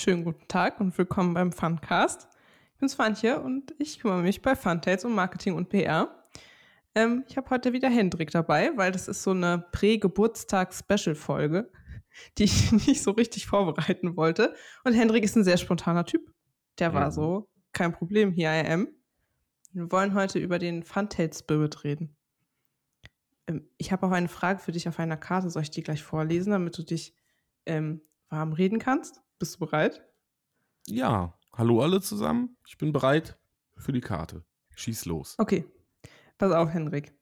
Schönen 0.00 0.24
guten 0.24 0.48
Tag 0.48 0.80
und 0.80 0.96
willkommen 0.96 1.34
beim 1.34 1.52
Funcast. 1.52 2.26
Ich 2.72 2.78
bin 2.78 2.88
Svantje 2.88 3.38
und 3.38 3.74
ich 3.78 4.00
kümmere 4.00 4.22
mich 4.22 4.40
bei 4.40 4.56
Funtails 4.56 5.04
um 5.04 5.14
Marketing 5.14 5.56
und 5.56 5.68
PR. 5.68 6.24
Ähm, 6.94 7.22
ich 7.28 7.36
habe 7.36 7.50
heute 7.50 7.74
wieder 7.74 7.90
Hendrik 7.90 8.30
dabei, 8.30 8.72
weil 8.76 8.92
das 8.92 9.08
ist 9.08 9.22
so 9.22 9.32
eine 9.32 9.66
Prä-Geburtstags-Special-Folge, 9.72 11.70
die 12.38 12.44
ich 12.44 12.72
nicht 12.72 13.02
so 13.02 13.10
richtig 13.10 13.46
vorbereiten 13.46 14.16
wollte. 14.16 14.54
Und 14.84 14.94
Hendrik 14.94 15.22
ist 15.22 15.36
ein 15.36 15.44
sehr 15.44 15.58
spontaner 15.58 16.06
Typ. 16.06 16.32
Der 16.78 16.94
war 16.94 17.12
so, 17.12 17.50
kein 17.74 17.92
Problem, 17.92 18.32
hier 18.32 18.48
I 18.48 18.72
am. 18.72 18.88
Wir 19.72 19.92
wollen 19.92 20.14
heute 20.14 20.38
über 20.38 20.58
den 20.58 20.82
Funtail 20.82 21.30
Spirit 21.34 21.84
reden. 21.84 22.16
Ähm, 23.46 23.68
ich 23.76 23.92
habe 23.92 24.06
auch 24.06 24.12
eine 24.12 24.28
Frage 24.28 24.60
für 24.60 24.72
dich 24.72 24.88
auf 24.88 24.98
einer 24.98 25.18
Karte. 25.18 25.50
Soll 25.50 25.60
ich 25.60 25.70
die 25.70 25.82
gleich 25.82 26.02
vorlesen, 26.02 26.52
damit 26.52 26.78
du 26.78 26.84
dich 26.84 27.14
ähm, 27.66 28.00
warm 28.30 28.54
reden 28.54 28.78
kannst? 28.78 29.20
Bist 29.40 29.54
du 29.54 29.60
bereit? 29.60 30.06
Ja, 30.86 31.32
hallo 31.54 31.80
alle 31.80 32.02
zusammen. 32.02 32.58
Ich 32.66 32.76
bin 32.76 32.92
bereit 32.92 33.38
für 33.74 33.90
die 33.90 34.02
Karte. 34.02 34.44
Schieß 34.76 35.06
los. 35.06 35.34
Okay, 35.38 35.64
pass 36.36 36.52
auf, 36.52 36.68
Henrik. 36.68 37.14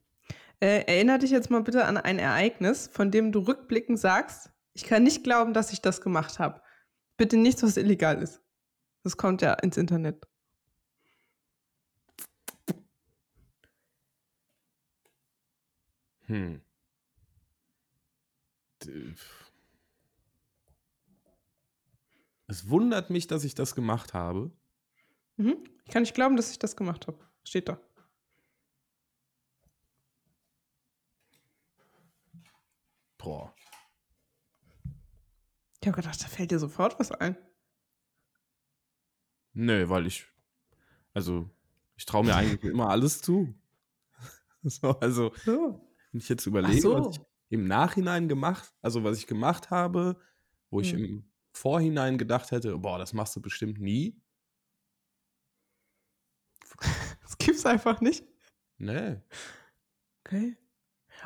Äh, 0.58 0.82
erinnere 0.88 1.20
dich 1.20 1.30
jetzt 1.30 1.48
mal 1.48 1.62
bitte 1.62 1.84
an 1.84 1.96
ein 1.96 2.18
Ereignis, 2.18 2.90
von 2.92 3.12
dem 3.12 3.30
du 3.30 3.38
rückblickend 3.38 4.00
sagst, 4.00 4.50
ich 4.72 4.82
kann 4.82 5.04
nicht 5.04 5.22
glauben, 5.22 5.54
dass 5.54 5.72
ich 5.72 5.80
das 5.80 6.00
gemacht 6.00 6.40
habe. 6.40 6.60
Bitte 7.16 7.36
nichts, 7.36 7.62
was 7.62 7.76
illegal 7.76 8.20
ist. 8.20 8.42
Das 9.04 9.16
kommt 9.16 9.40
ja 9.40 9.52
ins 9.54 9.76
Internet. 9.76 10.26
Hm. 16.26 16.62
Es 22.48 22.70
wundert 22.70 23.10
mich, 23.10 23.26
dass 23.26 23.44
ich 23.44 23.54
das 23.54 23.74
gemacht 23.74 24.14
habe. 24.14 24.50
Mhm. 25.36 25.62
Ich 25.84 25.92
kann 25.92 26.02
nicht 26.02 26.14
glauben, 26.14 26.36
dass 26.36 26.50
ich 26.50 26.58
das 26.58 26.76
gemacht 26.76 27.06
habe. 27.06 27.18
Steht 27.44 27.68
da. 27.68 27.78
Boah. 33.18 33.54
Ich 35.80 35.86
habe 35.86 35.96
gedacht, 35.96 36.22
da 36.22 36.26
fällt 36.26 36.50
dir 36.50 36.58
sofort 36.58 36.98
was 36.98 37.12
ein. 37.12 37.36
Nö, 39.52 39.88
weil 39.90 40.06
ich, 40.06 40.26
also, 41.12 41.50
ich 41.96 42.06
traue 42.06 42.24
mir 42.24 42.34
eigentlich 42.34 42.70
immer 42.70 42.88
alles 42.88 43.20
zu. 43.20 43.54
so, 44.62 44.98
also, 45.00 45.32
so. 45.44 45.86
wenn 46.12 46.20
ich 46.20 46.28
jetzt 46.28 46.46
überlege, 46.46 46.80
so. 46.80 46.94
was 46.94 47.16
ich 47.16 47.22
im 47.50 47.66
Nachhinein 47.66 48.28
gemacht, 48.28 48.72
also 48.80 49.04
was 49.04 49.18
ich 49.18 49.26
gemacht 49.26 49.70
habe, 49.70 50.18
wo 50.70 50.80
ich 50.80 50.92
hm. 50.92 51.04
im 51.04 51.27
Vorhinein 51.58 52.18
gedacht 52.18 52.50
hätte, 52.50 52.78
boah, 52.78 52.98
das 52.98 53.12
machst 53.12 53.34
du 53.36 53.42
bestimmt 53.42 53.80
nie. 53.80 54.16
Das 57.22 57.36
gibt's 57.38 57.66
einfach 57.66 58.00
nicht. 58.00 58.24
Nee. 58.78 59.16
Okay. 60.24 60.56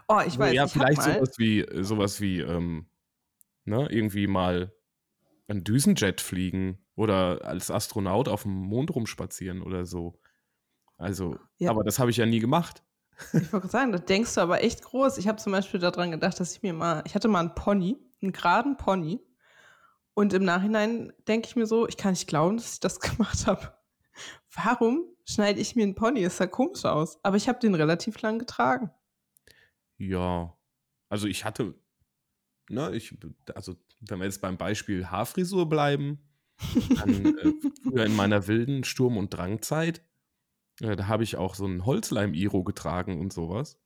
Oh, 0.09 0.21
ich 0.27 0.39
weiß. 0.39 0.55
Ja, 0.55 0.67
vielleicht 0.67 1.03
sowas 1.03 1.39
wie, 1.39 1.67
sowas 1.83 2.21
wie, 2.21 2.41
ähm, 2.41 2.87
ne, 3.65 3.87
irgendwie 3.91 4.27
mal 4.27 4.73
ein 5.49 5.65
Düsenjet 5.65 6.21
fliegen 6.21 6.79
oder 6.95 7.45
als 7.45 7.71
Astronaut 7.71 8.29
auf 8.29 8.43
dem 8.43 8.53
Mond 8.53 8.95
rumspazieren 8.95 9.63
oder 9.63 9.85
so. 9.85 10.19
Also, 10.97 11.39
ja. 11.59 11.71
aber 11.71 11.85
das 11.85 11.99
habe 11.99 12.11
ich 12.11 12.17
ja 12.17 12.27
nie 12.27 12.41
gemacht. 12.41 12.83
Ich 13.33 13.53
wollte 13.53 13.69
sagen, 13.69 13.93
das 13.93 14.05
denkst 14.07 14.35
du 14.35 14.41
aber 14.41 14.63
echt 14.63 14.83
groß. 14.83 15.19
Ich 15.19 15.29
habe 15.29 15.39
zum 15.39 15.53
Beispiel 15.53 15.79
daran 15.79 16.11
gedacht, 16.11 16.41
dass 16.41 16.57
ich 16.57 16.63
mir 16.63 16.73
mal, 16.73 17.03
ich 17.07 17.15
hatte 17.15 17.29
mal 17.29 17.41
einen 17.41 17.55
Pony, 17.55 17.99
einen 18.23 18.33
geraden 18.33 18.77
Pony. 18.77 19.21
Und 20.15 20.33
im 20.35 20.45
Nachhinein 20.45 21.13
denke 21.27 21.49
ich 21.49 21.57
mir 21.57 21.67
so, 21.67 21.89
ich 21.89 21.97
kann 21.97 22.13
nicht 22.13 22.27
glauben, 22.27 22.57
dass 22.57 22.75
ich 22.75 22.81
das 22.81 23.01
gemacht 23.01 23.47
habe. 23.47 23.75
Warum 24.55 25.05
schneide 25.25 25.61
ich 25.61 25.77
mir 25.77 25.85
einen 25.85 25.95
Pony? 25.95 26.23
Das 26.23 26.37
sah 26.37 26.47
komisch 26.47 26.85
aus. 26.85 27.19
Aber 27.25 27.37
ich 27.37 27.49
habe 27.49 27.59
den 27.61 27.75
relativ 27.75 28.21
lang 28.21 28.39
getragen. 28.39 28.91
Ja, 29.97 30.57
also 31.09 31.27
ich 31.27 31.45
hatte, 31.45 31.75
ne, 32.69 32.95
ich, 32.95 33.17
also 33.55 33.77
wenn 34.01 34.19
wir 34.19 34.25
jetzt 34.25 34.41
beim 34.41 34.57
Beispiel 34.57 35.07
Haarfrisur 35.07 35.69
bleiben, 35.69 36.19
dann 36.97 37.39
äh, 37.39 37.53
früher 37.83 38.05
in 38.05 38.17
meiner 38.17 38.47
wilden 38.47 38.85
Sturm- 38.85 39.17
und 39.17 39.31
Drangzeit, 39.31 40.05
äh, 40.81 40.97
da 40.97 41.07
habe 41.07 41.23
ich 41.23 41.37
auch 41.37 41.55
so 41.55 41.67
ein 41.67 41.87
Holzleim-Iro 41.87 42.65
getragen 42.65 43.21
und 43.21 43.33
sowas. 43.33 43.81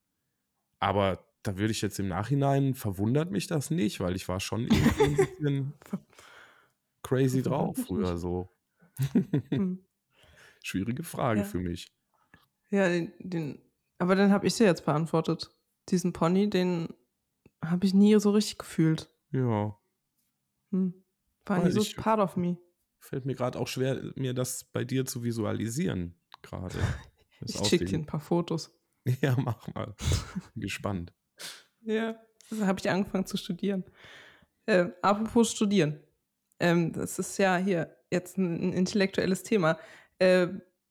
Aber 0.78 1.24
da 1.42 1.56
würde 1.56 1.70
ich 1.70 1.82
jetzt 1.82 1.98
im 1.98 2.08
Nachhinein, 2.08 2.74
verwundert 2.74 3.30
mich 3.30 3.46
das 3.46 3.70
nicht, 3.70 4.00
weil 4.00 4.16
ich 4.16 4.28
war 4.28 4.40
schon 4.40 4.62
irgendwie 4.62 5.02
ein 5.02 5.16
bisschen 5.16 5.74
crazy 7.02 7.42
drauf 7.42 7.76
früher 7.86 8.18
so. 8.18 8.50
Hm. 9.50 9.84
Schwierige 10.62 11.04
Frage 11.04 11.40
ja. 11.40 11.46
für 11.46 11.60
mich. 11.60 11.92
Ja, 12.70 12.88
den, 12.88 13.12
den 13.20 13.62
aber 13.98 14.14
dann 14.16 14.30
habe 14.30 14.46
ich 14.46 14.54
sie 14.54 14.64
jetzt 14.64 14.84
beantwortet. 14.84 15.50
Diesen 15.88 16.12
Pony, 16.12 16.50
den 16.50 16.88
habe 17.64 17.86
ich 17.86 17.94
nie 17.94 18.18
so 18.18 18.30
richtig 18.30 18.58
gefühlt. 18.58 19.08
Ja. 19.30 19.78
Hm. 20.70 20.94
War 21.46 21.64
nie 21.64 21.70
so 21.70 21.80
ich, 21.80 21.96
part 21.96 22.20
of 22.20 22.36
me. 22.36 22.58
Fällt 22.98 23.24
mir 23.24 23.34
gerade 23.34 23.58
auch 23.58 23.68
schwer, 23.68 24.02
mir 24.16 24.34
das 24.34 24.64
bei 24.64 24.84
dir 24.84 25.06
zu 25.06 25.22
visualisieren, 25.22 26.18
gerade. 26.42 26.78
ich 27.40 27.56
schicke 27.68 27.84
dir 27.84 27.98
ein 27.98 28.06
paar 28.06 28.20
Fotos. 28.20 28.76
Ja, 29.20 29.36
mach 29.38 29.72
mal. 29.72 29.94
Gespannt. 30.56 31.14
Ja, 31.86 32.16
da 32.50 32.66
habe 32.66 32.80
ich 32.80 32.90
angefangen 32.90 33.26
zu 33.26 33.36
studieren. 33.36 33.84
Äh, 34.66 34.86
apropos 35.02 35.52
studieren. 35.52 36.00
Ähm, 36.58 36.92
das 36.92 37.20
ist 37.20 37.38
ja 37.38 37.56
hier 37.56 37.96
jetzt 38.10 38.38
ein, 38.38 38.70
ein 38.70 38.72
intellektuelles 38.72 39.44
Thema. 39.44 39.78
Äh, 40.18 40.48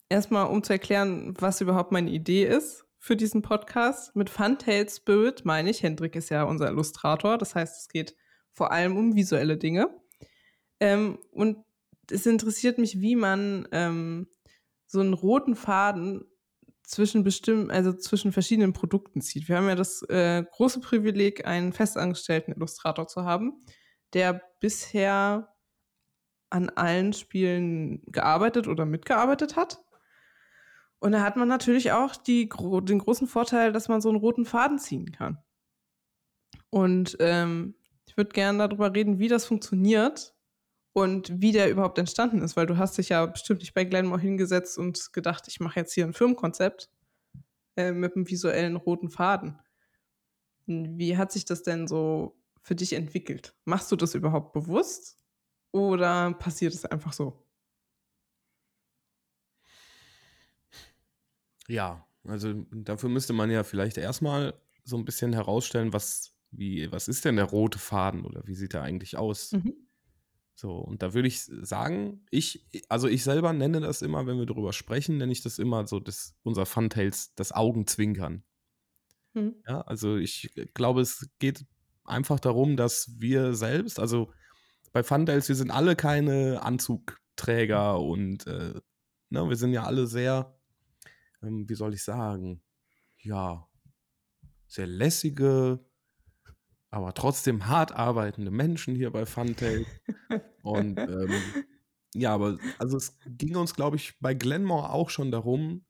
erstmal, 0.08 0.48
um 0.48 0.64
zu 0.64 0.72
erklären, 0.72 1.34
was 1.38 1.60
überhaupt 1.60 1.92
meine 1.92 2.10
Idee 2.10 2.46
ist 2.46 2.86
für 2.98 3.18
diesen 3.18 3.42
Podcast. 3.42 4.16
Mit 4.16 4.30
Funtail 4.30 4.90
Spirit 4.90 5.44
meine 5.44 5.70
ich, 5.70 5.84
Hendrik 5.84 6.16
ist 6.16 6.30
ja 6.30 6.44
unser 6.44 6.70
Illustrator, 6.70 7.38
das 7.38 7.56
heißt, 7.56 7.82
es 7.82 7.90
geht 7.90 8.16
vor 8.54 8.72
allem 8.72 8.96
um 8.96 9.16
visuelle 9.16 9.58
Dinge. 9.58 9.90
Ähm, 10.80 11.20
und 11.32 11.58
es 12.10 12.26
interessiert 12.26 12.78
mich, 12.78 13.02
wie 13.02 13.18
man 13.18 13.68
ähm, 13.74 14.28
so 14.88 15.02
einen 15.02 15.14
roten 15.14 15.56
Faden 15.56 16.24
zwischen 16.88 17.24
bestimmten, 17.24 17.72
also 17.72 17.94
zwischen 17.94 18.32
verschiedenen 18.32 18.74
Produkten 18.74 19.22
zieht. 19.22 19.48
Wir 19.48 19.58
haben 19.58 19.68
ja 19.68 19.76
das 19.76 20.02
äh, 20.04 20.44
große 20.52 20.80
Privileg, 20.80 21.46
einen 21.46 21.74
festangestellten 21.74 22.54
Illustrator 22.54 23.08
zu 23.08 23.24
haben, 23.24 23.66
der 24.14 24.42
bisher 24.60 25.54
an 26.50 26.70
allen 26.70 27.14
Spielen 27.14 28.02
gearbeitet 28.06 28.68
oder 28.68 28.86
mitgearbeitet 28.86 29.56
hat. 29.56 29.84
Und 31.00 31.12
da 31.12 31.22
hat 31.22 31.36
man 31.36 31.48
natürlich 31.48 31.92
auch 31.92 32.16
die, 32.16 32.50
den 32.50 33.00
großen 33.00 33.28
Vorteil, 33.28 33.72
dass 33.72 33.90
man 33.90 34.02
so 34.02 34.10
einen 34.10 34.18
roten 34.18 34.46
Faden 34.46 34.80
ziehen 34.80 35.12
kann. 35.12 35.38
Und 36.70 37.18
ähm, 37.20 37.76
ich 38.06 38.16
würde 38.18 38.32
gerne 38.32 38.68
darüber 38.68 38.94
reden, 38.94 39.20
wie 39.20 39.28
das 39.28 39.46
funktioniert 39.46 40.35
und 40.96 41.42
wie 41.42 41.52
der 41.52 41.70
überhaupt 41.70 41.98
entstanden 41.98 42.42
ist, 42.42 42.56
weil 42.56 42.68
du 42.68 42.78
hast 42.78 42.98
dich 42.98 43.10
ja 43.10 43.26
bestimmt 43.26 43.60
nicht 43.60 43.74
bei 43.74 43.84
Glenmore 43.84 44.22
hingesetzt 44.22 44.78
und 44.78 45.12
gedacht, 45.12 45.46
ich 45.50 45.60
mache 45.60 45.78
jetzt 45.82 45.94
hier 45.94 46.06
ein 46.06 46.14
Firmenkonzept 46.14 46.90
äh, 47.76 47.92
mit 47.92 48.16
einem 48.16 48.30
visuellen 48.30 48.78
roten 48.78 49.10
Faden. 49.10 49.60
Wie 50.68 51.18
hat 51.18 51.34
sich 51.34 51.44
das 51.44 51.64
denn 51.64 51.90
so 51.90 52.42
für 52.62 52.76
dich 52.76 52.94
entwickelt? 52.94 53.54
Machst 53.66 53.92
du 53.92 53.98
das 53.98 54.16
überhaupt 54.16 54.54
bewusst 54.54 55.18
oder 55.74 56.34
passiert 56.34 56.74
es 56.74 56.86
einfach 56.86 57.12
so? 57.12 57.46
Ja, 61.68 62.08
also 62.24 62.54
dafür 62.72 63.10
müsste 63.10 63.34
man 63.34 63.52
ja 63.52 63.66
vielleicht 63.66 63.98
erstmal 63.98 64.54
so 64.86 64.96
ein 64.96 65.04
bisschen 65.04 65.34
herausstellen, 65.34 65.92
was, 65.92 66.34
wie, 66.52 66.90
was 66.90 67.10
ist 67.10 67.26
denn 67.26 67.36
der 67.36 67.46
rote 67.46 67.80
Faden 67.80 68.24
oder 68.24 68.48
wie 68.48 68.56
sieht 68.56 68.74
er 68.76 68.84
eigentlich 68.84 69.18
aus? 69.18 69.52
Mhm. 69.52 69.86
So, 70.58 70.78
und 70.78 71.04
da 71.04 71.14
würde 71.14 71.28
ich 71.28 71.44
sagen, 71.44 72.26
ich, 72.32 72.66
also 72.88 73.10
ich 73.10 73.24
selber 73.24 73.52
nenne 73.52 73.82
das 73.82 74.02
immer, 74.02 74.26
wenn 74.26 74.40
wir 74.40 74.46
darüber 74.46 74.72
sprechen, 74.72 75.18
nenne 75.18 75.34
ich 75.34 75.42
das 75.42 75.60
immer 75.60 75.86
so 75.86 76.00
das, 76.00 76.34
unser 76.44 76.66
Funtails, 76.66 77.36
das 77.36 77.52
Augenzwinkern. 77.52 78.44
Hm. 79.34 79.56
Ja, 79.68 79.82
also 79.82 80.16
ich 80.16 80.54
glaube, 80.74 81.02
es 81.02 81.30
geht 81.40 81.66
einfach 82.06 82.40
darum, 82.40 82.78
dass 82.78 83.20
wir 83.20 83.54
selbst, 83.54 84.00
also 84.00 84.32
bei 84.94 85.04
Funtails, 85.04 85.50
wir 85.50 85.56
sind 85.56 85.72
alle 85.72 85.98
keine 85.98 86.62
Anzugträger 86.62 88.00
und 88.00 88.48
äh, 88.48 88.80
ne, 89.30 89.50
wir 89.50 89.58
sind 89.58 89.74
ja 89.74 89.84
alle 89.84 90.08
sehr, 90.08 90.58
ähm, 91.44 91.68
wie 91.68 91.76
soll 91.76 91.94
ich 91.94 92.04
sagen, 92.04 92.64
ja, 93.18 93.68
sehr 94.68 94.88
lässige, 94.88 95.86
aber 96.96 97.14
trotzdem 97.14 97.68
hart 97.68 97.92
arbeitende 97.92 98.52
Menschen 98.52 98.96
hier 98.96 99.12
bei 99.12 99.26
Funtail. 99.26 99.86
und 100.62 100.98
ähm, 100.98 101.34
ja, 102.14 102.34
aber 102.34 102.58
also 102.80 102.96
es 102.96 103.18
ging 103.26 103.58
uns, 103.58 103.74
glaube 103.74 103.98
ich, 103.98 104.18
bei 104.22 104.34
Glenmore 104.34 104.92
auch 104.92 105.10
schon 105.10 105.30
darum, 105.30 105.84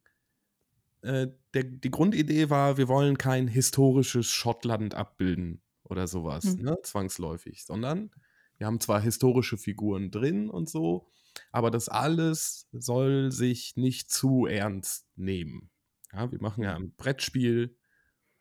äh, 1.03 1.27
der, 1.53 1.63
die 1.63 1.91
Grundidee 1.91 2.49
war, 2.49 2.77
wir 2.77 2.87
wollen 2.87 3.19
kein 3.19 3.47
historisches 3.47 4.31
Schottland 4.31 4.95
abbilden 4.95 5.61
oder 5.83 6.07
sowas, 6.07 6.57
mhm. 6.57 6.63
ne, 6.63 6.77
zwangsläufig, 6.81 7.65
sondern 7.65 8.09
wir 8.57 8.65
haben 8.65 8.79
zwar 8.79 8.99
historische 8.99 9.59
Figuren 9.59 10.09
drin 10.09 10.49
und 10.49 10.67
so, 10.67 11.07
aber 11.51 11.69
das 11.69 11.87
alles 11.87 12.67
soll 12.71 13.31
sich 13.31 13.75
nicht 13.75 14.09
zu 14.09 14.47
ernst 14.47 15.05
nehmen. 15.15 15.69
Ja, 16.11 16.31
wir 16.31 16.41
machen 16.41 16.63
ja 16.63 16.75
ein 16.75 16.95
Brettspiel 16.95 17.77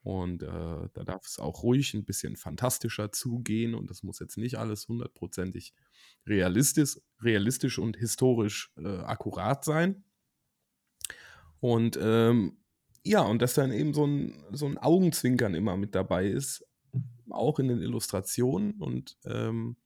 und 0.04 0.42
äh, 0.42 0.46
da 0.92 1.04
darf 1.04 1.26
es 1.26 1.38
auch 1.38 1.62
ruhig 1.62 1.94
ein 1.94 2.04
bisschen 2.04 2.36
fantastischer 2.36 3.10
zugehen 3.10 3.74
und 3.74 3.88
das 3.88 4.02
muss 4.02 4.18
jetzt 4.18 4.36
nicht 4.36 4.58
alles 4.58 4.86
hundertprozentig 4.86 5.72
realistisch, 6.26 7.00
realistisch 7.22 7.78
und 7.78 7.96
historisch 7.96 8.70
äh, 8.76 8.98
akkurat 8.98 9.64
sein. 9.64 10.04
Und 11.58 11.98
ähm, 12.00 12.58
ja, 13.02 13.22
und 13.22 13.40
dass 13.40 13.54
dann 13.54 13.72
eben 13.72 13.94
so 13.94 14.06
ein, 14.06 14.44
so 14.52 14.66
ein 14.66 14.76
Augenzwinkern 14.76 15.54
immer 15.54 15.78
mit 15.78 15.94
dabei 15.94 16.26
ist, 16.28 16.66
auch 17.30 17.58
in 17.58 17.68
den 17.68 17.80
Illustrationen 17.80 18.74
und 18.82 19.16
ähm, 19.24 19.76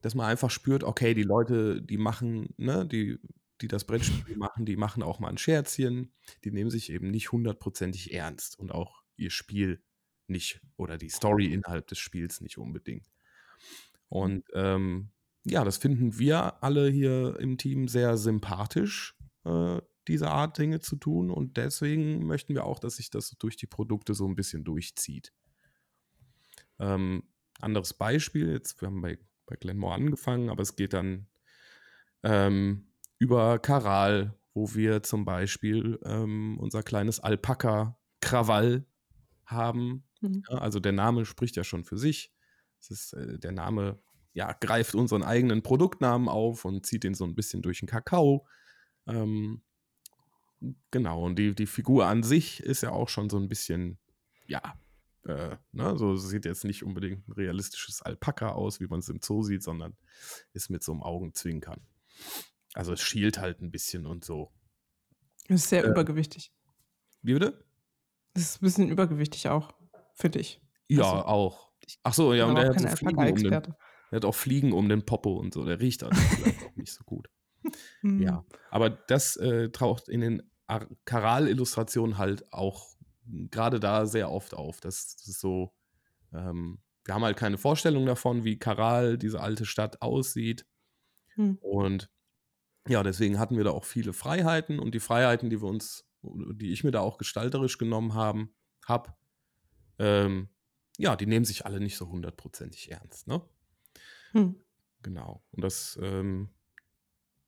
dass 0.00 0.14
man 0.14 0.26
einfach 0.26 0.50
spürt, 0.50 0.84
okay, 0.84 1.12
die 1.12 1.24
Leute, 1.24 1.82
die 1.82 1.98
machen, 1.98 2.54
ne, 2.56 2.86
die, 2.86 3.18
die 3.60 3.68
das 3.68 3.84
Brettspiel 3.84 4.36
machen, 4.36 4.64
die 4.64 4.76
machen 4.76 5.02
auch 5.02 5.18
mal 5.18 5.28
ein 5.28 5.38
Scherzchen, 5.38 6.12
die 6.44 6.50
nehmen 6.50 6.70
sich 6.70 6.90
eben 6.90 7.10
nicht 7.10 7.32
hundertprozentig 7.32 8.12
ernst 8.14 8.58
und 8.58 8.72
auch 8.72 9.02
ihr 9.16 9.30
Spiel 9.30 9.82
nicht 10.26 10.60
oder 10.76 10.96
die 10.96 11.10
Story 11.10 11.52
innerhalb 11.52 11.86
des 11.88 11.98
Spiels 11.98 12.40
nicht 12.40 12.58
unbedingt. 12.58 13.10
Und 14.08 14.44
ähm, 14.54 15.10
ja, 15.44 15.64
das 15.64 15.78
finden 15.78 16.18
wir 16.18 16.62
alle 16.62 16.88
hier 16.88 17.38
im 17.38 17.58
Team 17.58 17.88
sehr 17.88 18.16
sympathisch, 18.16 19.16
äh, 19.44 19.80
diese 20.08 20.30
Art 20.30 20.58
Dinge 20.58 20.80
zu 20.80 20.96
tun. 20.96 21.30
Und 21.30 21.56
deswegen 21.56 22.26
möchten 22.26 22.54
wir 22.54 22.64
auch, 22.64 22.78
dass 22.78 22.96
sich 22.96 23.10
das 23.10 23.30
durch 23.38 23.56
die 23.56 23.66
Produkte 23.66 24.14
so 24.14 24.26
ein 24.26 24.34
bisschen 24.34 24.64
durchzieht. 24.64 25.32
Ähm, 26.78 27.24
anderes 27.60 27.94
Beispiel, 27.94 28.50
jetzt, 28.50 28.80
wir 28.80 28.88
haben 28.88 29.02
bei, 29.02 29.18
bei 29.46 29.56
Glenmore 29.56 29.94
angefangen, 29.94 30.50
aber 30.50 30.62
es 30.62 30.76
geht 30.76 30.92
dann 30.92 31.26
ähm, 32.22 32.89
über 33.20 33.58
Karal, 33.58 34.34
wo 34.54 34.74
wir 34.74 35.04
zum 35.04 35.24
Beispiel 35.24 36.00
ähm, 36.04 36.58
unser 36.58 36.82
kleines 36.82 37.20
Alpaka-Krawall 37.20 38.86
haben. 39.44 40.04
Mhm. 40.20 40.42
Ja, 40.48 40.58
also 40.58 40.80
der 40.80 40.92
Name 40.92 41.24
spricht 41.24 41.54
ja 41.54 41.62
schon 41.62 41.84
für 41.84 41.98
sich. 41.98 42.32
Es 42.80 42.90
ist, 42.90 43.12
äh, 43.12 43.38
der 43.38 43.52
Name 43.52 44.00
ja, 44.32 44.52
greift 44.52 44.94
unseren 44.94 45.22
eigenen 45.22 45.62
Produktnamen 45.62 46.28
auf 46.28 46.64
und 46.64 46.86
zieht 46.86 47.04
ihn 47.04 47.14
so 47.14 47.24
ein 47.24 47.34
bisschen 47.34 47.62
durch 47.62 47.80
den 47.80 47.88
Kakao. 47.88 48.46
Ähm, 49.06 49.62
genau, 50.90 51.24
und 51.24 51.38
die, 51.38 51.54
die 51.54 51.66
Figur 51.66 52.06
an 52.06 52.22
sich 52.22 52.60
ist 52.62 52.82
ja 52.82 52.90
auch 52.90 53.08
schon 53.08 53.28
so 53.28 53.36
ein 53.36 53.48
bisschen, 53.48 53.98
ja, 54.46 54.62
äh, 55.24 55.56
ne, 55.72 55.98
so 55.98 56.16
sieht 56.16 56.46
jetzt 56.46 56.64
nicht 56.64 56.84
unbedingt 56.84 57.28
ein 57.28 57.32
realistisches 57.32 58.00
Alpaka 58.00 58.52
aus, 58.52 58.80
wie 58.80 58.86
man 58.86 59.00
es 59.00 59.08
im 59.10 59.20
Zoo 59.20 59.42
sieht, 59.42 59.62
sondern 59.62 59.96
ist 60.54 60.70
mit 60.70 60.82
so 60.82 60.92
einem 60.92 61.02
Augenzwinkern. 61.02 61.82
Also 62.74 62.92
es 62.92 63.00
schielt 63.00 63.38
halt 63.38 63.60
ein 63.60 63.70
bisschen 63.70 64.06
und 64.06 64.24
so. 64.24 64.52
Das 65.48 65.62
ist 65.62 65.68
sehr 65.68 65.84
äh, 65.84 65.88
übergewichtig. 65.88 66.52
Wie 67.22 67.34
bitte? 67.34 67.64
Das 68.34 68.44
ist 68.44 68.62
ein 68.62 68.64
bisschen 68.64 68.88
übergewichtig 68.88 69.48
auch, 69.48 69.72
finde 70.14 70.38
ich. 70.40 70.62
Ja, 70.88 71.02
also, 71.02 71.24
auch. 71.26 71.72
Ach 72.02 72.14
so, 72.14 72.34
ja, 72.34 72.46
und 72.46 72.54
der 72.54 72.68
hat, 72.68 72.80
so 72.80 72.88
Fliegen 72.88 73.18
um 73.18 73.36
den, 73.36 73.50
der 73.50 73.62
hat 74.12 74.24
auch 74.24 74.34
Fliegen 74.34 74.72
um 74.72 74.88
den 74.88 75.04
Popo 75.04 75.34
und 75.34 75.52
so. 75.52 75.64
Der 75.64 75.80
riecht 75.80 76.02
also 76.02 76.20
vielleicht 76.20 76.64
auch 76.64 76.76
nicht 76.76 76.92
so 76.92 77.04
gut. 77.04 77.28
ja, 78.02 78.38
hm. 78.38 78.44
aber 78.70 78.90
das 78.90 79.36
äh, 79.36 79.70
taucht 79.70 80.08
in 80.08 80.20
den 80.20 80.42
Karal-Illustrationen 81.04 82.16
halt 82.16 82.52
auch 82.52 82.94
gerade 83.50 83.80
da 83.80 84.06
sehr 84.06 84.30
oft 84.30 84.54
auf. 84.54 84.80
Das, 84.80 85.16
das 85.16 85.26
ist 85.26 85.40
so, 85.40 85.72
ähm, 86.32 86.78
wir 87.04 87.14
haben 87.14 87.24
halt 87.24 87.36
keine 87.36 87.58
Vorstellung 87.58 88.06
davon, 88.06 88.44
wie 88.44 88.58
Karal, 88.58 89.18
diese 89.18 89.40
alte 89.40 89.66
Stadt, 89.66 90.00
aussieht. 90.00 90.66
Hm. 91.34 91.58
Und 91.60 92.10
ja, 92.88 93.02
deswegen 93.02 93.38
hatten 93.38 93.56
wir 93.56 93.64
da 93.64 93.70
auch 93.70 93.84
viele 93.84 94.12
Freiheiten 94.12 94.78
und 94.78 94.94
die 94.94 95.00
Freiheiten, 95.00 95.50
die 95.50 95.60
wir 95.60 95.68
uns, 95.68 96.08
die 96.22 96.72
ich 96.72 96.84
mir 96.84 96.90
da 96.90 97.00
auch 97.00 97.18
gestalterisch 97.18 97.78
genommen 97.78 98.14
haben, 98.14 98.54
hab, 98.86 99.18
ähm, 99.98 100.48
ja, 100.98 101.16
die 101.16 101.26
nehmen 101.26 101.44
sich 101.44 101.66
alle 101.66 101.80
nicht 101.80 101.96
so 101.96 102.08
hundertprozentig 102.08 102.90
ernst, 102.90 103.26
ne? 103.26 103.42
Hm. 104.32 104.56
Genau. 105.02 105.42
Und 105.52 105.64
das, 105.64 105.98
ähm, 106.02 106.50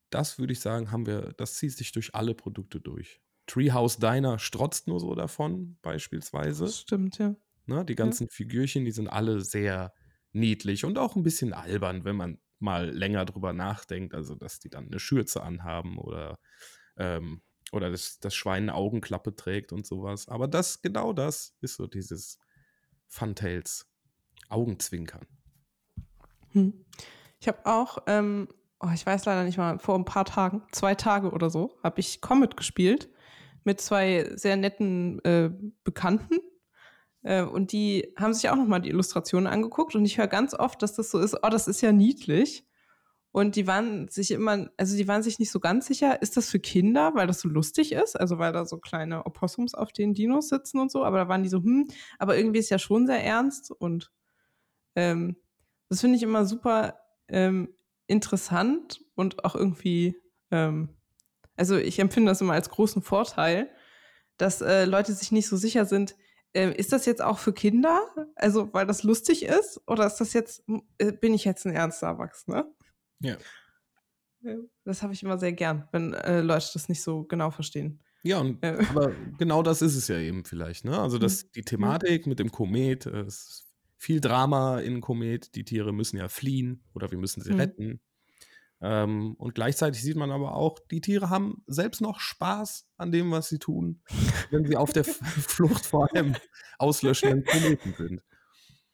das 0.09 0.39
würde 0.39 0.53
ich 0.53 0.59
sagen, 0.59 0.91
haben 0.91 1.05
wir, 1.05 1.33
das 1.37 1.55
zieht 1.55 1.71
sich 1.71 1.91
durch 1.91 2.15
alle 2.15 2.33
Produkte 2.35 2.79
durch. 2.79 3.21
Treehouse 3.47 3.97
Diner 3.97 4.39
strotzt 4.39 4.87
nur 4.87 4.99
so 4.99 5.15
davon, 5.15 5.77
beispielsweise. 5.81 6.65
Das 6.65 6.79
stimmt, 6.79 7.17
ja. 7.17 7.35
Ne, 7.65 7.85
die 7.85 7.95
ganzen 7.95 8.27
ja. 8.27 8.29
Figürchen, 8.29 8.85
die 8.85 8.91
sind 8.91 9.07
alle 9.07 9.41
sehr 9.41 9.93
niedlich 10.33 10.83
und 10.85 10.97
auch 10.97 11.15
ein 11.15 11.23
bisschen 11.23 11.53
albern, 11.53 12.03
wenn 12.03 12.15
man 12.15 12.39
mal 12.63 12.89
länger 12.89 13.25
drüber 13.25 13.53
nachdenkt. 13.53 14.15
Also, 14.15 14.35
dass 14.35 14.59
die 14.59 14.69
dann 14.69 14.87
eine 14.87 14.99
Schürze 14.99 15.43
anhaben 15.43 15.97
oder, 15.97 16.39
ähm, 16.97 17.41
oder 17.71 17.91
das, 17.91 18.19
das 18.19 18.33
Schwein 18.33 18.63
eine 18.63 18.75
Augenklappe 18.75 19.35
trägt 19.35 19.71
und 19.71 19.85
sowas. 19.85 20.27
Aber 20.27 20.47
das, 20.47 20.81
genau 20.81 21.13
das 21.13 21.55
ist 21.61 21.75
so 21.75 21.87
dieses 21.87 22.39
Funtails 23.07 23.87
Augenzwinkern. 24.49 25.25
Hm. 26.51 26.85
Ich 27.39 27.47
habe 27.47 27.65
auch, 27.65 27.97
ähm, 28.07 28.47
oh, 28.79 28.89
ich 28.93 29.05
weiß 29.05 29.25
leider 29.25 29.43
nicht 29.43 29.57
mal, 29.57 29.79
vor 29.79 29.95
ein 29.95 30.05
paar 30.05 30.25
Tagen, 30.25 30.63
zwei 30.71 30.95
Tage 30.95 31.31
oder 31.31 31.49
so, 31.49 31.77
habe 31.83 31.99
ich 31.99 32.21
Comet 32.21 32.55
gespielt 32.55 33.09
mit 33.63 33.81
zwei 33.81 34.29
sehr 34.35 34.55
netten 34.55 35.23
äh, 35.25 35.51
Bekannten. 35.83 36.39
Äh, 37.23 37.43
und 37.43 37.71
die 37.71 38.13
haben 38.17 38.33
sich 38.33 38.49
auch 38.49 38.55
nochmal 38.55 38.81
die 38.81 38.89
Illustrationen 38.89 39.47
angeguckt. 39.47 39.95
Und 39.95 40.05
ich 40.05 40.17
höre 40.17 40.27
ganz 40.27 40.53
oft, 40.53 40.81
dass 40.81 40.93
das 40.93 41.11
so 41.11 41.19
ist, 41.19 41.35
oh, 41.41 41.49
das 41.49 41.67
ist 41.67 41.81
ja 41.81 41.91
niedlich. 41.91 42.65
Und 43.31 43.55
die 43.55 43.65
waren 43.65 44.09
sich 44.09 44.29
immer, 44.29 44.69
also 44.77 44.95
die 44.95 45.07
waren 45.07 45.23
sich 45.23 45.39
nicht 45.39 45.49
so 45.51 45.59
ganz 45.59 45.87
sicher, 45.87 46.21
ist 46.21 46.37
das 46.37 46.49
für 46.49 46.59
Kinder, 46.59 47.15
weil 47.15 47.25
das 47.25 47.39
so 47.39 47.49
lustig 47.49 47.91
ist, 47.91 48.19
also 48.19 48.37
weil 48.37 48.53
da 48.53 48.63
so 48.65 48.77
kleine 48.77 49.25
Opossums 49.25 49.73
auf 49.73 49.91
den 49.91 50.13
Dinos 50.13 50.49
sitzen 50.49 50.79
und 50.79 50.91
so, 50.91 51.03
aber 51.03 51.17
da 51.17 51.27
waren 51.29 51.41
die 51.41 51.49
so, 51.49 51.57
hm, 51.57 51.87
aber 52.19 52.37
irgendwie 52.37 52.59
ist 52.59 52.69
ja 52.69 52.77
schon 52.77 53.07
sehr 53.07 53.23
ernst 53.23 53.71
und 53.71 54.11
ähm, 54.95 55.35
das 55.89 56.01
finde 56.01 56.17
ich 56.17 56.21
immer 56.21 56.45
super 56.45 56.99
ähm, 57.27 57.69
interessant 58.05 59.03
und 59.15 59.43
auch 59.43 59.55
irgendwie 59.55 60.15
ähm, 60.51 60.89
also 61.55 61.77
ich 61.77 61.99
empfinde 61.99 62.31
das 62.31 62.41
immer 62.41 62.53
als 62.53 62.69
großen 62.69 63.01
Vorteil, 63.01 63.69
dass 64.37 64.61
äh, 64.61 64.85
Leute 64.85 65.13
sich 65.13 65.31
nicht 65.31 65.47
so 65.47 65.57
sicher 65.57 65.85
sind, 65.85 66.15
äh, 66.53 66.71
ist 66.75 66.91
das 66.93 67.05
jetzt 67.05 67.21
auch 67.21 67.39
für 67.39 67.53
Kinder? 67.53 68.01
Also, 68.35 68.73
weil 68.73 68.85
das 68.85 69.03
lustig 69.03 69.43
ist? 69.43 69.81
Oder 69.87 70.05
ist 70.05 70.17
das 70.17 70.33
jetzt, 70.33 70.63
äh, 70.97 71.11
bin 71.11 71.33
ich 71.33 71.45
jetzt 71.45 71.65
ein 71.65 71.73
ernster 71.73 72.07
Erwachsener? 72.07 72.71
Ja. 73.19 73.37
Das 74.83 75.01
habe 75.01 75.13
ich 75.13 75.23
immer 75.23 75.37
sehr 75.37 75.53
gern, 75.53 75.87
wenn 75.91 76.13
äh, 76.13 76.41
Leute 76.41 76.67
das 76.73 76.89
nicht 76.89 77.01
so 77.01 77.23
genau 77.23 77.49
verstehen. 77.49 78.01
Ja, 78.23 78.39
und, 78.39 78.63
äh. 78.63 78.77
aber 78.89 79.13
genau 79.37 79.63
das 79.63 79.81
ist 79.81 79.95
es 79.95 80.07
ja 80.07 80.17
eben 80.17 80.45
vielleicht, 80.45 80.85
ne? 80.85 80.99
Also, 80.99 81.17
dass 81.17 81.45
mhm. 81.45 81.49
die 81.55 81.61
Thematik 81.61 82.27
mit 82.27 82.39
dem 82.39 82.51
Komet, 82.51 83.05
es 83.05 83.27
ist 83.27 83.67
viel 83.97 84.19
Drama 84.19 84.79
in 84.79 85.01
Komet, 85.01 85.55
die 85.55 85.63
Tiere 85.63 85.93
müssen 85.93 86.17
ja 86.17 86.27
fliehen 86.27 86.83
oder 86.93 87.09
wir 87.11 87.17
müssen 87.17 87.41
sie 87.41 87.53
mhm. 87.53 87.59
retten. 87.59 88.01
Ähm, 88.85 89.35
und 89.37 89.55
gleichzeitig 89.55 90.01
sieht 90.01 90.17
man 90.17 90.29
aber 90.29 90.55
auch, 90.55 90.77
die 90.91 90.99
Tiere 90.99 91.29
haben 91.29 91.63
selbst 91.67 92.01
noch 92.01 92.19
Spaß 92.19 92.85
an 92.97 93.13
dem, 93.13 93.31
was 93.31 93.47
sie 93.47 93.57
tun, 93.57 94.01
wenn 94.51 94.65
sie 94.65 94.75
auf 94.75 94.91
der 94.91 95.05
Flucht 95.05 95.85
vor 95.85 96.13
einem 96.13 96.35
auslöschenden 96.79 97.45
Kometen 97.45 97.93
sind. 97.93 98.21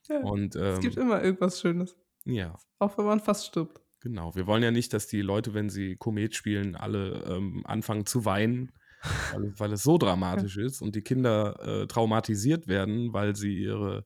Ja, 0.08 0.19
und, 0.19 0.55
ähm, 0.55 0.62
es 0.62 0.79
gibt 0.81 0.98
ähm, 0.98 1.03
immer 1.03 1.24
irgendwas 1.24 1.60
Schönes. 1.60 1.98
Ja. 2.24 2.55
Auch 2.77 3.00
wenn 3.00 3.05
man 3.05 3.19
fast 3.19 3.48
stirbt. 3.48 3.81
Genau. 4.01 4.36
Wir 4.36 4.46
wollen 4.46 4.62
ja 4.62 4.69
nicht, 4.69 4.93
dass 4.93 5.08
die 5.08 5.22
Leute, 5.22 5.55
wenn 5.55 5.69
sie 5.69 5.96
Komet 5.96 6.36
spielen, 6.36 6.75
alle 6.75 7.24
ähm, 7.27 7.63
anfangen 7.65 8.05
zu 8.05 8.25
weinen, 8.25 8.72
weil, 9.34 9.53
weil, 9.58 9.74
es 9.74 9.81
so 9.81 9.98
dramatisch 9.98 10.58
ja. 10.58 10.65
ist 10.65 10.84
und 10.84 10.96
die 10.96 11.01
Kinder 11.01 11.60
äh, 11.62 11.88
traumatisiert 11.88 12.67
werden, 12.67 13.12
weil 13.12 13.36
sie 13.36 13.58
ihre 13.58 14.05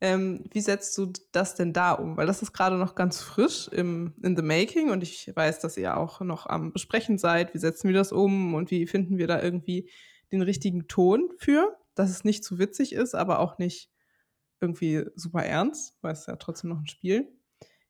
Ähm, 0.00 0.44
wie 0.52 0.60
setzt 0.60 0.96
du 0.98 1.12
das 1.32 1.54
denn 1.54 1.72
da 1.72 1.92
um? 1.92 2.16
Weil 2.16 2.26
das 2.26 2.42
ist 2.42 2.52
gerade 2.52 2.76
noch 2.76 2.94
ganz 2.94 3.20
frisch 3.20 3.68
im, 3.68 4.14
in 4.22 4.36
the 4.36 4.42
making 4.42 4.90
und 4.90 5.02
ich 5.02 5.32
weiß, 5.34 5.58
dass 5.60 5.78
ihr 5.78 5.96
auch 5.96 6.20
noch 6.20 6.46
am 6.46 6.72
Besprechen 6.72 7.16
seid. 7.16 7.54
Wie 7.54 7.58
setzen 7.58 7.88
wir 7.88 7.94
das 7.94 8.12
um 8.12 8.54
und 8.54 8.70
wie 8.70 8.86
finden 8.86 9.16
wir 9.16 9.26
da 9.26 9.42
irgendwie 9.42 9.90
den 10.30 10.42
richtigen 10.42 10.86
Ton 10.86 11.30
für, 11.38 11.76
dass 11.94 12.10
es 12.10 12.24
nicht 12.24 12.44
zu 12.44 12.58
witzig 12.58 12.92
ist, 12.92 13.14
aber 13.14 13.38
auch 13.38 13.58
nicht 13.58 13.90
irgendwie 14.60 15.04
super 15.14 15.44
ernst, 15.44 15.96
weil 16.02 16.12
es 16.12 16.26
ja 16.26 16.36
trotzdem 16.36 16.70
noch 16.70 16.78
ein 16.78 16.86
Spiel. 16.86 17.28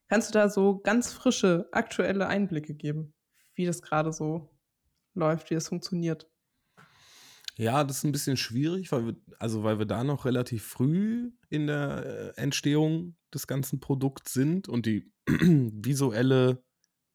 Kannst 0.08 0.30
du 0.30 0.38
da 0.38 0.48
so 0.48 0.78
ganz 0.78 1.12
frische, 1.12 1.68
aktuelle 1.72 2.26
Einblicke 2.28 2.74
geben, 2.74 3.14
wie 3.54 3.66
das 3.66 3.82
gerade 3.82 4.12
so 4.12 4.50
läuft, 5.14 5.50
wie 5.50 5.54
das 5.54 5.68
funktioniert? 5.68 6.28
Ja, 7.58 7.84
das 7.84 7.98
ist 7.98 8.04
ein 8.04 8.12
bisschen 8.12 8.36
schwierig, 8.36 8.92
weil 8.92 9.06
wir, 9.06 9.16
also 9.38 9.62
weil 9.62 9.78
wir 9.78 9.86
da 9.86 10.04
noch 10.04 10.26
relativ 10.26 10.64
früh 10.64 11.32
in 11.48 11.66
der 11.66 12.34
äh, 12.36 12.40
Entstehung 12.40 13.16
des 13.32 13.46
ganzen 13.46 13.80
Produkts 13.80 14.34
sind 14.34 14.68
und 14.68 14.84
die 14.84 15.10
visuelle 15.26 16.62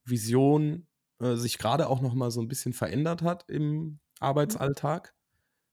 Vision 0.03 0.88
äh, 1.20 1.36
sich 1.36 1.60
gerade 1.60 1.88
auch 1.88 2.01
noch 2.01 2.15
mal 2.15 2.31
so 2.31 2.41
ein 2.41 2.48
bisschen 2.48 2.74
verändert 2.74 3.22
hat 3.22 3.46
im 3.50 4.00
Arbeitsalltag 4.20 5.13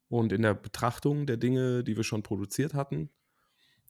und 0.08 0.32
in 0.32 0.42
der 0.42 0.54
Betrachtung 0.54 1.26
der 1.26 1.38
Dinge, 1.38 1.82
die 1.82 1.96
wir 1.96 2.04
schon 2.04 2.22
produziert 2.22 2.74
hatten. 2.74 3.10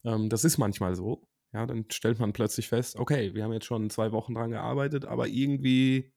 Ähm, 0.05 0.29
das 0.29 0.45
ist 0.45 0.59
manchmal 0.59 0.95
so. 0.95 1.29
Ja, 1.53 1.67
dann 1.67 1.87
stellt 1.91 2.19
man 2.19 2.33
plötzlich 2.33 2.69
fest, 2.69 2.97
okay, 2.97 3.35
wir 3.35 3.45
haben 3.45 3.53
jetzt 3.53 3.65
schon 3.67 3.89
zwei 3.91 4.13
Wochen 4.13 4.35
dran 4.35 4.51
gearbeitet, 4.51 5.07
aber 5.07 5.29
irgendwie 5.29 6.13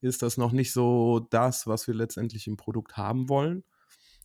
ist 0.00 0.22
das 0.22 0.36
noch 0.36 0.52
nicht 0.52 0.72
so 0.72 1.26
das, 1.30 1.66
was 1.66 1.86
wir 1.86 1.94
letztendlich 1.94 2.46
im 2.46 2.56
Produkt 2.56 2.96
haben 2.96 3.28
wollen. 3.28 3.64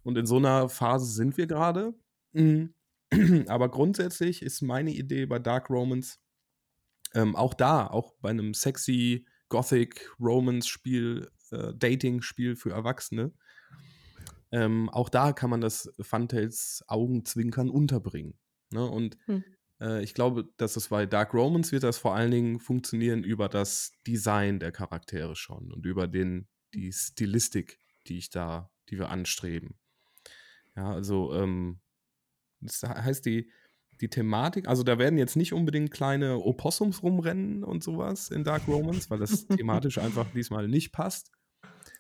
Und 0.04 0.18
in 0.18 0.26
so 0.26 0.38
einer 0.38 0.70
Phase 0.70 1.06
sind 1.06 1.38
wir 1.38 1.48
gerade. 1.48 1.94
Mhm. 2.34 2.74
Aber 3.48 3.70
grundsätzlich 3.70 4.42
ist 4.42 4.62
meine 4.62 4.92
Idee 4.92 5.26
bei 5.26 5.40
Dark 5.40 5.70
Romans 5.70 6.20
ähm, 7.14 7.36
auch 7.36 7.54
da, 7.54 7.88
auch 7.88 8.14
bei 8.22 8.30
einem 8.30 8.54
sexy 8.54 9.26
Gothic 9.50 10.12
Romance 10.20 10.68
Spiel, 10.68 11.30
äh, 11.52 11.74
Dating 11.74 12.22
Spiel 12.22 12.56
für 12.56 12.72
Erwachsene, 12.72 13.34
ähm, 14.52 14.90
auch 14.90 15.10
da 15.10 15.34
kann 15.34 15.50
man 15.50 15.62
das 15.62 15.92
Funtails 16.00 16.84
Augenzwinkern 16.88 17.70
unterbringen. 17.70 18.38
Ne? 18.72 18.86
Und 18.86 19.18
hm. 19.26 19.44
äh, 19.82 20.04
ich 20.04 20.14
glaube, 20.14 20.50
dass 20.58 20.76
es 20.76 20.90
bei 20.90 21.06
Dark 21.06 21.34
Romans 21.34 21.72
wird 21.72 21.84
das 21.84 21.98
vor 21.98 22.16
allen 22.16 22.32
Dingen 22.32 22.60
funktionieren 22.60 23.24
über 23.24 23.50
das 23.50 23.92
Design 24.06 24.60
der 24.60 24.72
Charaktere 24.72 25.36
schon 25.36 25.72
und 25.72 25.86
über 25.86 26.08
den, 26.08 26.48
die 26.74 26.92
Stilistik, 26.92 27.80
die 28.08 28.18
ich 28.18 28.30
da, 28.30 28.72
die 28.90 28.98
wir 28.98 29.10
anstreben. 29.10 29.78
Ja, 30.76 30.92
also 30.92 31.34
ähm, 31.34 31.80
das 32.62 32.84
heißt, 32.84 33.26
die, 33.26 33.52
die 34.02 34.10
Thematik, 34.10 34.68
also 34.68 34.84
da 34.84 35.00
werden 35.00 35.18
jetzt 35.18 35.36
nicht 35.36 35.54
unbedingt 35.54 35.92
kleine 35.92 36.38
Opossums 36.40 37.02
rumrennen 37.02 37.64
und 37.64 37.84
sowas 37.84 38.30
in 38.30 38.44
Dark 38.44 38.68
Romans, 38.68 39.10
weil 39.10 39.20
das 39.20 39.48
thematisch 39.48 39.98
einfach 39.98 40.28
diesmal 40.34 40.68
nicht 40.68 40.92
passt. 40.92 41.32